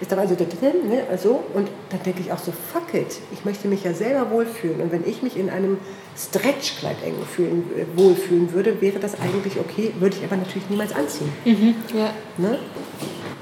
Es 0.00 0.08
darf 0.08 0.18
also 0.18 0.34
da 0.34 0.44
drin, 0.44 0.88
ne, 0.88 1.04
also, 1.08 1.44
und 1.54 1.68
dann 1.90 2.02
denke 2.02 2.20
ich 2.20 2.32
auch 2.32 2.38
so, 2.38 2.50
fuck 2.50 2.92
it, 2.92 3.20
ich 3.32 3.44
möchte 3.44 3.68
mich 3.68 3.84
ja 3.84 3.94
selber 3.94 4.32
wohlfühlen. 4.32 4.80
Und 4.80 4.90
wenn 4.90 5.06
ich 5.06 5.22
mich 5.22 5.36
in 5.36 5.48
einem 5.48 5.78
Stretchkleid 6.16 6.96
eng 7.04 7.14
fühlen, 7.24 7.70
äh, 7.76 7.96
wohlfühlen 7.96 8.52
würde, 8.52 8.80
wäre 8.80 8.98
das 8.98 9.20
eigentlich 9.20 9.60
okay, 9.60 9.92
würde 10.00 10.16
ich 10.16 10.24
aber 10.24 10.36
natürlich 10.36 10.68
niemals 10.68 10.92
anziehen. 10.92 11.32
Ja. 11.94 12.10
Ne? 12.36 12.58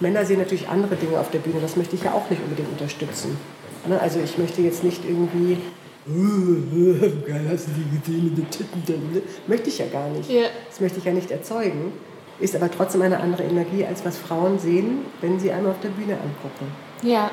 Männer 0.00 0.26
sehen 0.26 0.38
natürlich 0.38 0.68
andere 0.68 0.96
Dinge 0.96 1.18
auf 1.18 1.30
der 1.30 1.38
Bühne, 1.38 1.60
das 1.62 1.76
möchte 1.76 1.96
ich 1.96 2.02
ja 2.04 2.12
auch 2.12 2.28
nicht 2.28 2.42
unbedingt 2.42 2.70
unterstützen. 2.70 3.38
Ne? 3.86 3.98
Also 3.98 4.20
ich 4.20 4.36
möchte 4.38 4.60
jetzt 4.60 4.84
nicht 4.84 5.04
irgendwie, 5.06 5.58
geil, 7.26 7.46
hast 7.50 7.66
du 7.68 7.72
die 7.72 7.98
gesehen 7.98 8.28
in 8.28 8.34
den 8.34 8.50
Titten? 8.50 9.22
Möchte 9.46 9.68
ich 9.68 9.78
ja 9.78 9.86
gar 9.86 10.08
nicht. 10.08 10.30
Ja. 10.30 10.46
Das 10.68 10.80
möchte 10.80 10.98
ich 10.98 11.04
ja 11.04 11.12
nicht 11.12 11.30
erzeugen. 11.30 11.92
Ist 12.38 12.56
aber 12.56 12.70
trotzdem 12.70 13.02
eine 13.02 13.20
andere 13.20 13.42
Energie, 13.42 13.84
als 13.84 14.04
was 14.04 14.16
Frauen 14.16 14.58
sehen, 14.58 15.00
wenn 15.20 15.38
sie 15.38 15.52
einmal 15.52 15.72
auf 15.72 15.80
der 15.80 15.90
Bühne 15.90 16.14
angucken. 16.14 16.72
Ja. 17.02 17.30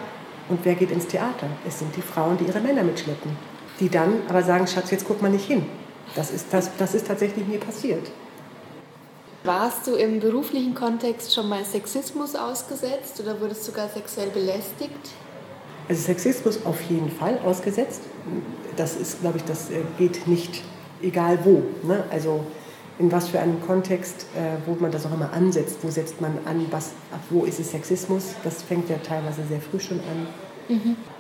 Und 0.50 0.60
wer 0.64 0.76
geht 0.76 0.92
ins 0.92 1.08
Theater? 1.08 1.48
Es 1.66 1.80
sind 1.80 1.96
die 1.96 2.02
Frauen, 2.02 2.38
die 2.38 2.46
ihre 2.46 2.60
Männer 2.60 2.84
mitschleppen. 2.84 3.32
Die 3.80 3.90
dann 3.90 4.22
aber 4.28 4.44
sagen, 4.44 4.68
Schatz, 4.68 4.92
jetzt 4.92 5.06
guck 5.08 5.22
mal 5.22 5.32
nicht 5.32 5.46
hin. 5.46 5.66
Das 6.16 6.32
ist, 6.32 6.48
das, 6.52 6.72
das 6.78 6.94
ist 6.94 7.08
tatsächlich 7.08 7.48
mir 7.48 7.60
passiert. 7.60 8.12
Warst 9.44 9.88
du 9.88 9.96
im 9.96 10.20
beruflichen 10.20 10.76
Kontext 10.76 11.34
schon 11.34 11.48
mal 11.48 11.64
Sexismus 11.64 12.36
ausgesetzt 12.36 13.20
oder 13.22 13.40
wurdest 13.40 13.64
sogar 13.64 13.88
sexuell 13.88 14.30
belästigt? 14.30 15.12
Also 15.88 16.02
Sexismus 16.02 16.66
auf 16.66 16.82
jeden 16.90 17.10
Fall 17.10 17.40
ausgesetzt. 17.46 18.02
Das 18.76 18.96
ist, 18.96 19.22
glaube 19.22 19.38
ich, 19.38 19.44
das 19.44 19.70
äh, 19.70 19.82
geht 19.98 20.28
nicht, 20.28 20.64
egal 21.02 21.40
wo. 21.44 21.64
Ne? 21.88 22.04
Also 22.12 22.42
in 23.00 23.12
was 23.12 23.28
für 23.28 23.40
einem 23.40 23.62
Kontext, 23.62 24.26
äh, 24.36 24.58
wo 24.66 24.76
man 24.80 24.92
das 24.92 25.06
auch 25.06 25.14
immer 25.14 25.32
ansetzt. 25.34 25.80
Wo 25.82 25.90
setzt 25.90 26.20
man 26.22 26.40
an, 26.46 26.66
was, 26.72 26.88
ab 27.12 27.22
wo 27.30 27.44
ist 27.46 27.60
es 27.60 27.72
Sexismus? 27.72 28.36
Das 28.44 28.64
fängt 28.64 28.90
ja 28.90 28.98
teilweise 28.98 29.44
sehr 29.48 29.62
früh 29.62 29.80
schon 29.80 30.00
an. 30.00 30.28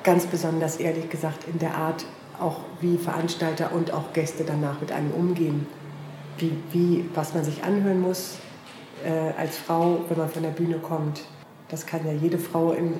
Ganz 0.03 0.25
besonders, 0.25 0.77
ehrlich 0.77 1.09
gesagt, 1.09 1.47
in 1.47 1.57
der 1.59 1.75
Art, 1.75 2.05
auch 2.39 2.59
wie 2.81 2.97
Veranstalter 2.97 3.71
und 3.71 3.93
auch 3.93 4.11
Gäste 4.13 4.43
danach 4.45 4.81
mit 4.81 4.91
einem 4.91 5.11
umgehen. 5.11 5.65
Wie, 6.37 6.51
wie, 6.71 7.09
was 7.15 7.33
man 7.33 7.43
sich 7.43 7.63
anhören 7.63 8.01
muss 8.01 8.37
äh, 9.03 9.39
als 9.39 9.57
Frau, 9.57 10.01
wenn 10.09 10.17
man 10.17 10.29
von 10.29 10.43
der 10.43 10.49
Bühne 10.49 10.79
kommt. 10.79 11.21
Das 11.69 11.85
kann 11.85 12.05
ja 12.05 12.11
jede 12.13 12.37
Frau 12.37 12.73
in 12.73 12.93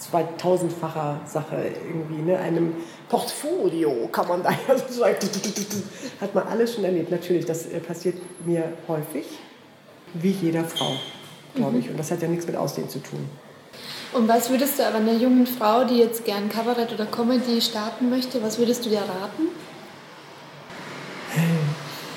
2000-facher 0.00 1.20
Sache 1.26 1.72
irgendwie, 1.86 2.22
ne? 2.22 2.38
einem 2.38 2.74
Portfolio 3.08 4.08
kann 4.10 4.28
man 4.28 4.42
da 4.42 4.50
ja 4.68 4.78
so 4.78 5.00
sagen, 5.00 5.16
hat 6.20 6.34
man 6.34 6.46
alles 6.48 6.74
schon 6.74 6.84
erlebt. 6.84 7.10
Natürlich, 7.10 7.44
das 7.44 7.66
äh, 7.66 7.80
passiert 7.80 8.16
mir 8.44 8.72
häufig, 8.88 9.26
wie 10.14 10.30
jeder 10.30 10.64
Frau, 10.64 10.92
glaube 11.54 11.78
ich. 11.78 11.90
Und 11.90 11.98
das 11.98 12.10
hat 12.10 12.22
ja 12.22 12.28
nichts 12.28 12.46
mit 12.46 12.56
Aussehen 12.56 12.88
zu 12.88 13.00
tun. 13.00 13.28
Und 14.12 14.26
was 14.26 14.50
würdest 14.50 14.78
du 14.78 14.86
aber 14.86 14.96
einer 14.96 15.12
jungen 15.12 15.46
Frau, 15.46 15.84
die 15.84 15.98
jetzt 15.98 16.24
gern 16.24 16.48
Kabarett 16.48 16.92
oder 16.92 17.06
Comedy 17.06 17.60
starten 17.60 18.10
möchte, 18.10 18.42
was 18.42 18.58
würdest 18.58 18.84
du 18.84 18.90
dir 18.90 18.98
raten? 18.98 19.48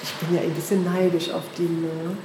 Ich 0.01 0.11
bin 0.13 0.35
ja 0.35 0.41
ein 0.41 0.53
bisschen 0.53 0.83
neidisch 0.83 1.29
auf 1.29 1.43
die. 1.55 1.63
Ne? 1.63 2.17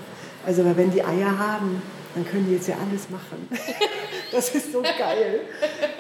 Also, 0.46 0.64
wenn 0.64 0.90
die 0.90 1.04
Eier 1.04 1.38
haben, 1.38 1.82
dann 2.14 2.26
können 2.26 2.46
die 2.46 2.54
jetzt 2.54 2.68
ja 2.68 2.76
alles 2.76 3.10
machen. 3.10 3.48
Das 4.32 4.54
ist 4.54 4.72
so 4.72 4.82
geil. 4.82 5.40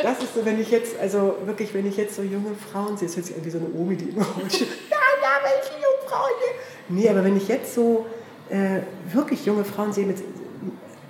Das 0.02 0.18
ist 0.22 0.34
so, 0.34 0.44
wenn 0.44 0.60
ich 0.60 0.70
jetzt, 0.70 0.98
also 1.00 1.36
wirklich, 1.44 1.72
wenn 1.74 1.86
ich 1.86 1.96
jetzt 1.96 2.16
so 2.16 2.22
junge 2.22 2.50
Frauen 2.70 2.96
sehe, 2.96 3.08
das 3.08 3.16
hört 3.16 3.26
sich 3.26 3.36
an 3.36 3.44
wie 3.44 3.50
so 3.50 3.58
eine 3.58 3.68
Omi, 3.68 3.96
die 3.96 4.10
immer 4.10 4.26
rutscht. 4.26 4.60
Ja, 4.90 4.96
ja, 5.22 5.30
welche 5.42 5.74
junge 5.74 6.08
Frauen 6.08 6.30
hier? 6.40 6.96
Nee, 6.96 7.08
aber 7.08 7.24
wenn 7.24 7.36
ich 7.36 7.48
jetzt 7.48 7.74
so 7.74 8.06
äh, 8.50 8.80
wirklich 9.12 9.44
junge 9.46 9.64
Frauen 9.64 9.92
sehe, 9.92 10.06
mit, 10.06 10.18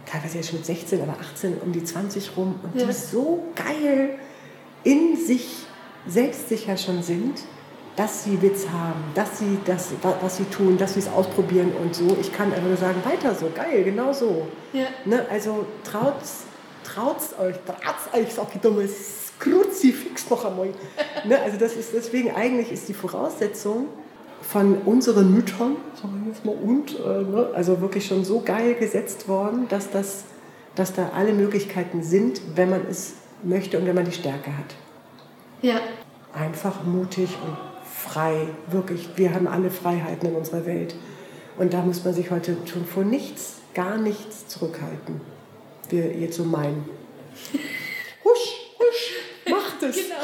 teilweise 0.07 0.39
jetzt 0.39 0.49
schon 0.51 0.59
mit 0.59 0.67
16, 0.67 1.03
aber 1.03 1.17
18, 1.21 1.59
um 1.59 1.73
die 1.73 1.85
20 1.85 2.37
rum, 2.37 2.59
und 2.63 2.81
Ja. 2.81 2.87
die 2.87 2.93
so 2.93 3.45
geil 3.55 4.19
in 4.85 5.17
sich 5.17 5.67
selbstsicher 6.07 6.77
schon 6.77 7.03
sind, 7.03 7.41
dass 7.97 8.25
sie 8.25 8.41
Witz 8.41 8.67
haben, 8.69 9.03
dass 9.15 9.39
sie 9.41 9.59
das, 9.65 9.89
wa- 10.03 10.17
was 10.23 10.37
sie 10.37 10.45
tun, 10.45 10.79
dass 10.79 10.95
sie 10.95 11.01
es 11.01 11.09
ausprobieren 11.09 11.73
und 11.83 11.95
so. 11.95 12.17
Ich 12.21 12.33
kann 12.33 12.53
einfach 12.53 12.69
nur 12.69 12.77
sagen, 12.77 13.03
weiter 13.05 13.35
so, 13.35 13.51
geil, 13.55 13.83
genau 13.83 14.13
so. 14.13 14.47
Ja. 14.73 14.87
Ne, 15.05 15.27
also 15.29 15.67
traut's, 15.85 16.45
traut's 16.99 17.35
euch, 17.39 17.57
traut's 17.65 18.13
euch, 18.13 18.33
sag 18.35 18.55
ich 18.55 18.61
dummes 18.61 19.33
Kruzifix 19.39 20.29
noch 20.31 20.45
einmal. 20.45 20.69
ne, 21.25 21.41
also 21.41 21.59
das 21.59 21.75
ist 21.75 21.93
deswegen 21.95 22.35
eigentlich 22.35 22.73
ist 22.73 22.89
die 22.89 22.95
Voraussetzung 22.95 23.87
von 24.43 24.79
unseren 24.85 25.33
Müttern, 25.35 25.77
sagen 26.01 26.23
wir 26.25 26.33
jetzt 26.33 26.45
mal 26.45 26.55
und, 26.55 26.99
äh, 26.99 27.23
ne, 27.23 27.51
also 27.55 27.81
wirklich 27.81 28.07
schon 28.07 28.25
so 28.25 28.41
geil 28.41 28.75
gesetzt 28.75 29.29
worden, 29.29 29.67
dass, 29.69 29.91
das, 29.91 30.25
dass 30.75 30.93
da 30.95 31.11
alle 31.15 31.33
Möglichkeiten 31.33 32.03
sind, 32.03 32.41
wenn 32.55 32.71
man 32.71 32.83
es 32.89 33.15
möchte 33.43 33.79
und 33.79 33.87
wenn 33.87 33.95
man 33.95 34.05
die 34.05 34.13
Stärke 34.13 34.51
hat 34.57 34.75
Ja. 35.63 35.81
einfach 36.35 36.85
mutig 36.85 37.31
und 37.45 37.57
frei. 37.85 38.49
Wirklich, 38.71 39.09
wir 39.17 39.35
haben 39.35 39.47
alle 39.47 39.71
Freiheiten 39.71 40.31
in 40.31 40.37
unserer 40.37 40.67
Welt. 40.67 40.95
Und 41.59 41.73
da 41.75 41.83
muss 41.83 42.05
man 42.05 42.15
sich 42.15 42.31
heute 42.31 42.57
schon 42.67 42.85
vor 42.85 43.05
nichts, 43.05 43.57
gar 43.75 43.99
nichts 43.99 44.47
zurückhalten. 44.47 45.21
Wir 45.89 46.13
jetzt 46.15 46.37
so 46.37 46.45
meinen. 46.45 46.89
Husch, 48.25 48.75
husch, 48.79 49.51
macht 49.51 49.83
es. 49.83 49.97
Genau. 49.97 50.17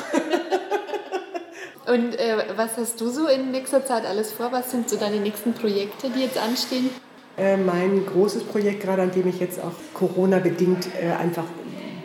Und 1.94 2.18
äh, 2.18 2.36
was 2.56 2.76
hast 2.78 3.00
du 3.00 3.10
so 3.10 3.28
in 3.28 3.50
nächster 3.50 3.84
Zeit 3.84 4.06
alles 4.06 4.32
vor? 4.32 4.52
Was 4.52 4.70
sind 4.70 4.88
so 4.88 4.96
deine 4.96 5.16
nächsten 5.16 5.52
Projekte, 5.52 6.08
die 6.10 6.20
jetzt 6.20 6.38
anstehen? 6.38 6.90
Äh, 7.36 7.56
mein 7.56 8.06
großes 8.06 8.44
Projekt, 8.44 8.82
gerade 8.82 9.02
an 9.02 9.10
dem 9.10 9.28
ich 9.28 9.40
jetzt 9.40 9.60
auch 9.60 9.72
Corona-bedingt 9.92 10.88
äh, 11.00 11.10
einfach 11.12 11.44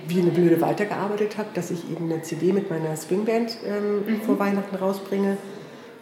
wie 0.08 0.22
eine 0.22 0.32
Blöde 0.32 0.60
weitergearbeitet 0.60 1.38
habe, 1.38 1.50
dass 1.54 1.72
ich 1.72 1.90
eben 1.90 2.12
eine 2.12 2.22
CD 2.24 2.52
mit 2.52 2.70
meiner 2.70 2.96
Swingband 2.96 3.58
ähm, 3.66 4.06
mhm. 4.06 4.22
vor 4.22 4.40
Weihnachten 4.40 4.76
rausbringe, 4.76 5.38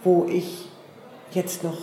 wo 0.04 0.26
ich 0.30 0.70
jetzt 1.32 1.63
noch 1.63 1.78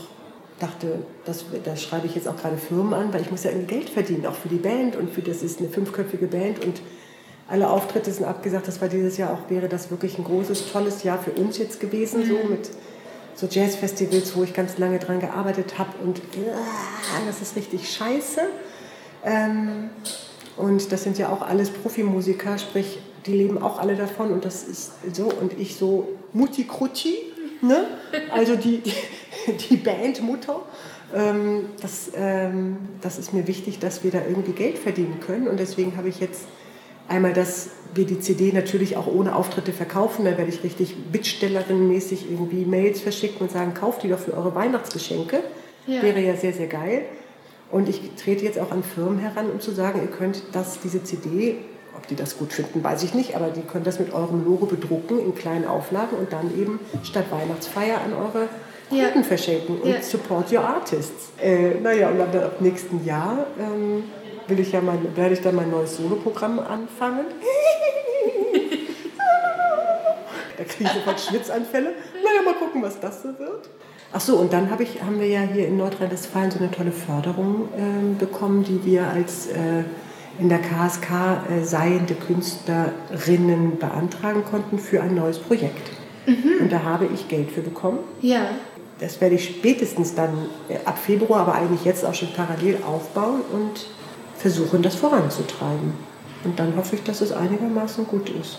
dachte, 0.60 1.00
das, 1.24 1.44
das 1.64 1.82
schreibe 1.82 2.06
ich 2.06 2.14
jetzt 2.14 2.28
auch 2.28 2.36
gerade 2.36 2.56
Firmen 2.56 2.94
an, 2.94 3.12
weil 3.12 3.22
ich 3.22 3.30
muss 3.30 3.44
ja 3.44 3.50
irgendwie 3.50 3.74
Geld 3.74 3.90
verdienen, 3.90 4.26
auch 4.26 4.34
für 4.34 4.48
die 4.48 4.56
Band 4.56 4.96
und 4.96 5.10
für 5.10 5.22
das 5.22 5.42
ist 5.42 5.58
eine 5.58 5.68
fünfköpfige 5.68 6.26
Band 6.26 6.64
und 6.64 6.80
alle 7.48 7.68
Auftritte 7.68 8.10
sind 8.10 8.24
abgesagt. 8.24 8.68
Das 8.68 8.80
war 8.80 8.88
dieses 8.88 9.16
Jahr 9.16 9.32
auch, 9.32 9.50
wäre 9.50 9.68
das 9.68 9.90
wirklich 9.90 10.18
ein 10.18 10.24
großes, 10.24 10.72
tolles 10.72 11.02
Jahr 11.02 11.18
für 11.18 11.32
uns 11.32 11.58
jetzt 11.58 11.80
gewesen, 11.80 12.20
mhm. 12.20 12.26
so 12.26 12.34
mit 12.48 12.70
so 13.34 13.46
Jazzfestivals, 13.50 14.36
wo 14.36 14.44
ich 14.44 14.54
ganz 14.54 14.78
lange 14.78 14.98
dran 14.98 15.20
gearbeitet 15.20 15.78
habe 15.78 15.90
und 16.02 16.18
uh, 16.18 17.26
das 17.26 17.42
ist 17.42 17.56
richtig 17.56 17.90
scheiße. 17.92 18.42
Ähm, 19.24 19.90
und 20.56 20.92
das 20.92 21.02
sind 21.02 21.18
ja 21.18 21.30
auch 21.30 21.42
alles 21.42 21.70
Profimusiker, 21.70 22.58
sprich, 22.58 23.00
die 23.26 23.32
leben 23.32 23.60
auch 23.60 23.80
alle 23.80 23.96
davon 23.96 24.32
und 24.32 24.44
das 24.44 24.62
ist 24.62 24.92
so 25.12 25.24
und 25.24 25.58
ich 25.58 25.76
so 25.76 26.08
Mutti 26.32 26.64
Krutschi, 26.64 27.16
ne? 27.66 27.86
also 28.30 28.56
die, 28.56 28.78
die, 28.78 28.92
die 29.70 29.76
Bandmutter. 29.76 30.62
Ähm, 31.14 31.66
das, 31.80 32.10
ähm, 32.16 32.76
das 33.00 33.18
ist 33.18 33.32
mir 33.32 33.46
wichtig, 33.46 33.78
dass 33.78 34.02
wir 34.02 34.10
da 34.10 34.20
irgendwie 34.26 34.52
Geld 34.52 34.78
verdienen 34.78 35.20
können 35.20 35.48
und 35.48 35.60
deswegen 35.60 35.96
habe 35.96 36.08
ich 36.08 36.18
jetzt 36.20 36.44
einmal, 37.08 37.32
dass 37.32 37.70
wir 37.94 38.06
die 38.06 38.18
CD 38.18 38.52
natürlich 38.52 38.96
auch 38.96 39.06
ohne 39.06 39.36
Auftritte 39.36 39.72
verkaufen, 39.72 40.24
da 40.24 40.36
werde 40.36 40.50
ich 40.50 40.64
richtig 40.64 40.96
Bittstellerin-mäßig 41.12 42.30
irgendwie 42.30 42.64
Mails 42.64 43.00
verschicken 43.00 43.42
und 43.42 43.50
sagen, 43.50 43.74
kauft 43.74 44.02
die 44.02 44.08
doch 44.08 44.18
für 44.18 44.34
eure 44.34 44.54
Weihnachtsgeschenke. 44.54 45.40
Ja. 45.86 46.02
Wäre 46.02 46.20
ja 46.20 46.34
sehr, 46.34 46.52
sehr 46.52 46.66
geil. 46.66 47.04
Und 47.70 47.88
ich 47.88 48.00
trete 48.16 48.44
jetzt 48.44 48.58
auch 48.58 48.70
an 48.70 48.82
Firmen 48.82 49.18
heran, 49.18 49.50
um 49.50 49.60
zu 49.60 49.70
sagen, 49.70 50.00
ihr 50.00 50.10
könnt 50.10 50.42
das, 50.52 50.80
diese 50.80 51.04
CD, 51.04 51.56
ob 51.96 52.06
die 52.06 52.16
das 52.16 52.38
gut 52.38 52.52
finden, 52.52 52.82
weiß 52.82 53.02
ich 53.02 53.14
nicht, 53.14 53.36
aber 53.36 53.48
die 53.48 53.62
können 53.62 53.84
das 53.84 53.98
mit 53.98 54.12
eurem 54.12 54.44
Logo 54.44 54.66
bedrucken 54.66 55.18
in 55.18 55.34
kleinen 55.34 55.66
Auflagen 55.66 56.16
und 56.16 56.32
dann 56.32 56.56
eben 56.58 56.80
statt 57.02 57.26
Weihnachtsfeier 57.30 58.00
an 58.04 58.12
eure 58.12 58.48
Kunden 58.88 59.18
ja. 59.20 59.22
verschenken 59.22 59.80
und 59.80 59.90
ja. 59.90 60.02
support 60.02 60.52
your 60.52 60.64
artists. 60.64 61.32
Äh, 61.40 61.80
naja, 61.80 62.10
und 62.10 62.18
dann 62.18 62.42
ab 62.42 62.60
nächsten 62.60 63.04
Jahr 63.04 63.46
ähm, 63.58 64.04
will 64.48 64.60
ich 64.60 64.72
ja 64.72 64.80
mein, 64.80 65.16
werde 65.16 65.34
ich 65.34 65.40
dann 65.40 65.54
mein 65.54 65.70
neues 65.70 65.96
Soloprogramm 65.96 66.58
anfangen. 66.58 67.26
da 70.58 70.64
kriege 70.64 70.84
ich 70.84 70.90
sofort 70.90 71.20
Schwitzanfälle. 71.20 71.94
Naja, 72.22 72.42
mal 72.44 72.54
gucken, 72.54 72.82
was 72.82 73.00
das 73.00 73.22
so 73.22 73.28
wird. 73.38 73.70
Ach 74.12 74.20
so, 74.20 74.36
und 74.36 74.52
dann 74.52 74.70
hab 74.70 74.80
ich, 74.80 75.02
haben 75.02 75.18
wir 75.18 75.26
ja 75.26 75.40
hier 75.40 75.66
in 75.66 75.76
Nordrhein-Westfalen 75.76 76.50
so 76.50 76.58
eine 76.60 76.70
tolle 76.70 76.92
Förderung 76.92 77.68
äh, 77.76 78.14
bekommen, 78.16 78.62
die 78.62 78.84
wir 78.84 79.08
als 79.08 79.48
äh, 79.48 79.82
in 80.38 80.48
der 80.48 80.58
KSK 80.58 81.10
äh, 81.10 81.64
seiende 81.64 82.14
Künstlerinnen 82.14 83.78
beantragen 83.78 84.44
konnten 84.44 84.78
für 84.78 85.02
ein 85.02 85.14
neues 85.14 85.38
Projekt. 85.38 85.90
Mhm. 86.26 86.62
Und 86.62 86.72
da 86.72 86.82
habe 86.82 87.08
ich 87.12 87.28
Geld 87.28 87.50
für 87.50 87.60
bekommen. 87.60 87.98
Ja. 88.20 88.48
Das 89.00 89.20
werde 89.20 89.34
ich 89.34 89.44
spätestens 89.44 90.14
dann 90.14 90.30
äh, 90.68 90.76
ab 90.84 90.98
Februar, 90.98 91.40
aber 91.40 91.54
eigentlich 91.54 91.84
jetzt 91.84 92.04
auch 92.04 92.14
schon 92.14 92.32
parallel 92.32 92.78
aufbauen 92.86 93.42
und 93.52 93.86
versuchen, 94.36 94.82
das 94.82 94.94
voranzutreiben. 94.94 95.92
Und 96.44 96.58
dann 96.58 96.76
hoffe 96.76 96.96
ich, 96.96 97.02
dass 97.02 97.20
es 97.20 97.32
einigermaßen 97.32 98.06
gut 98.06 98.28
ist. 98.28 98.58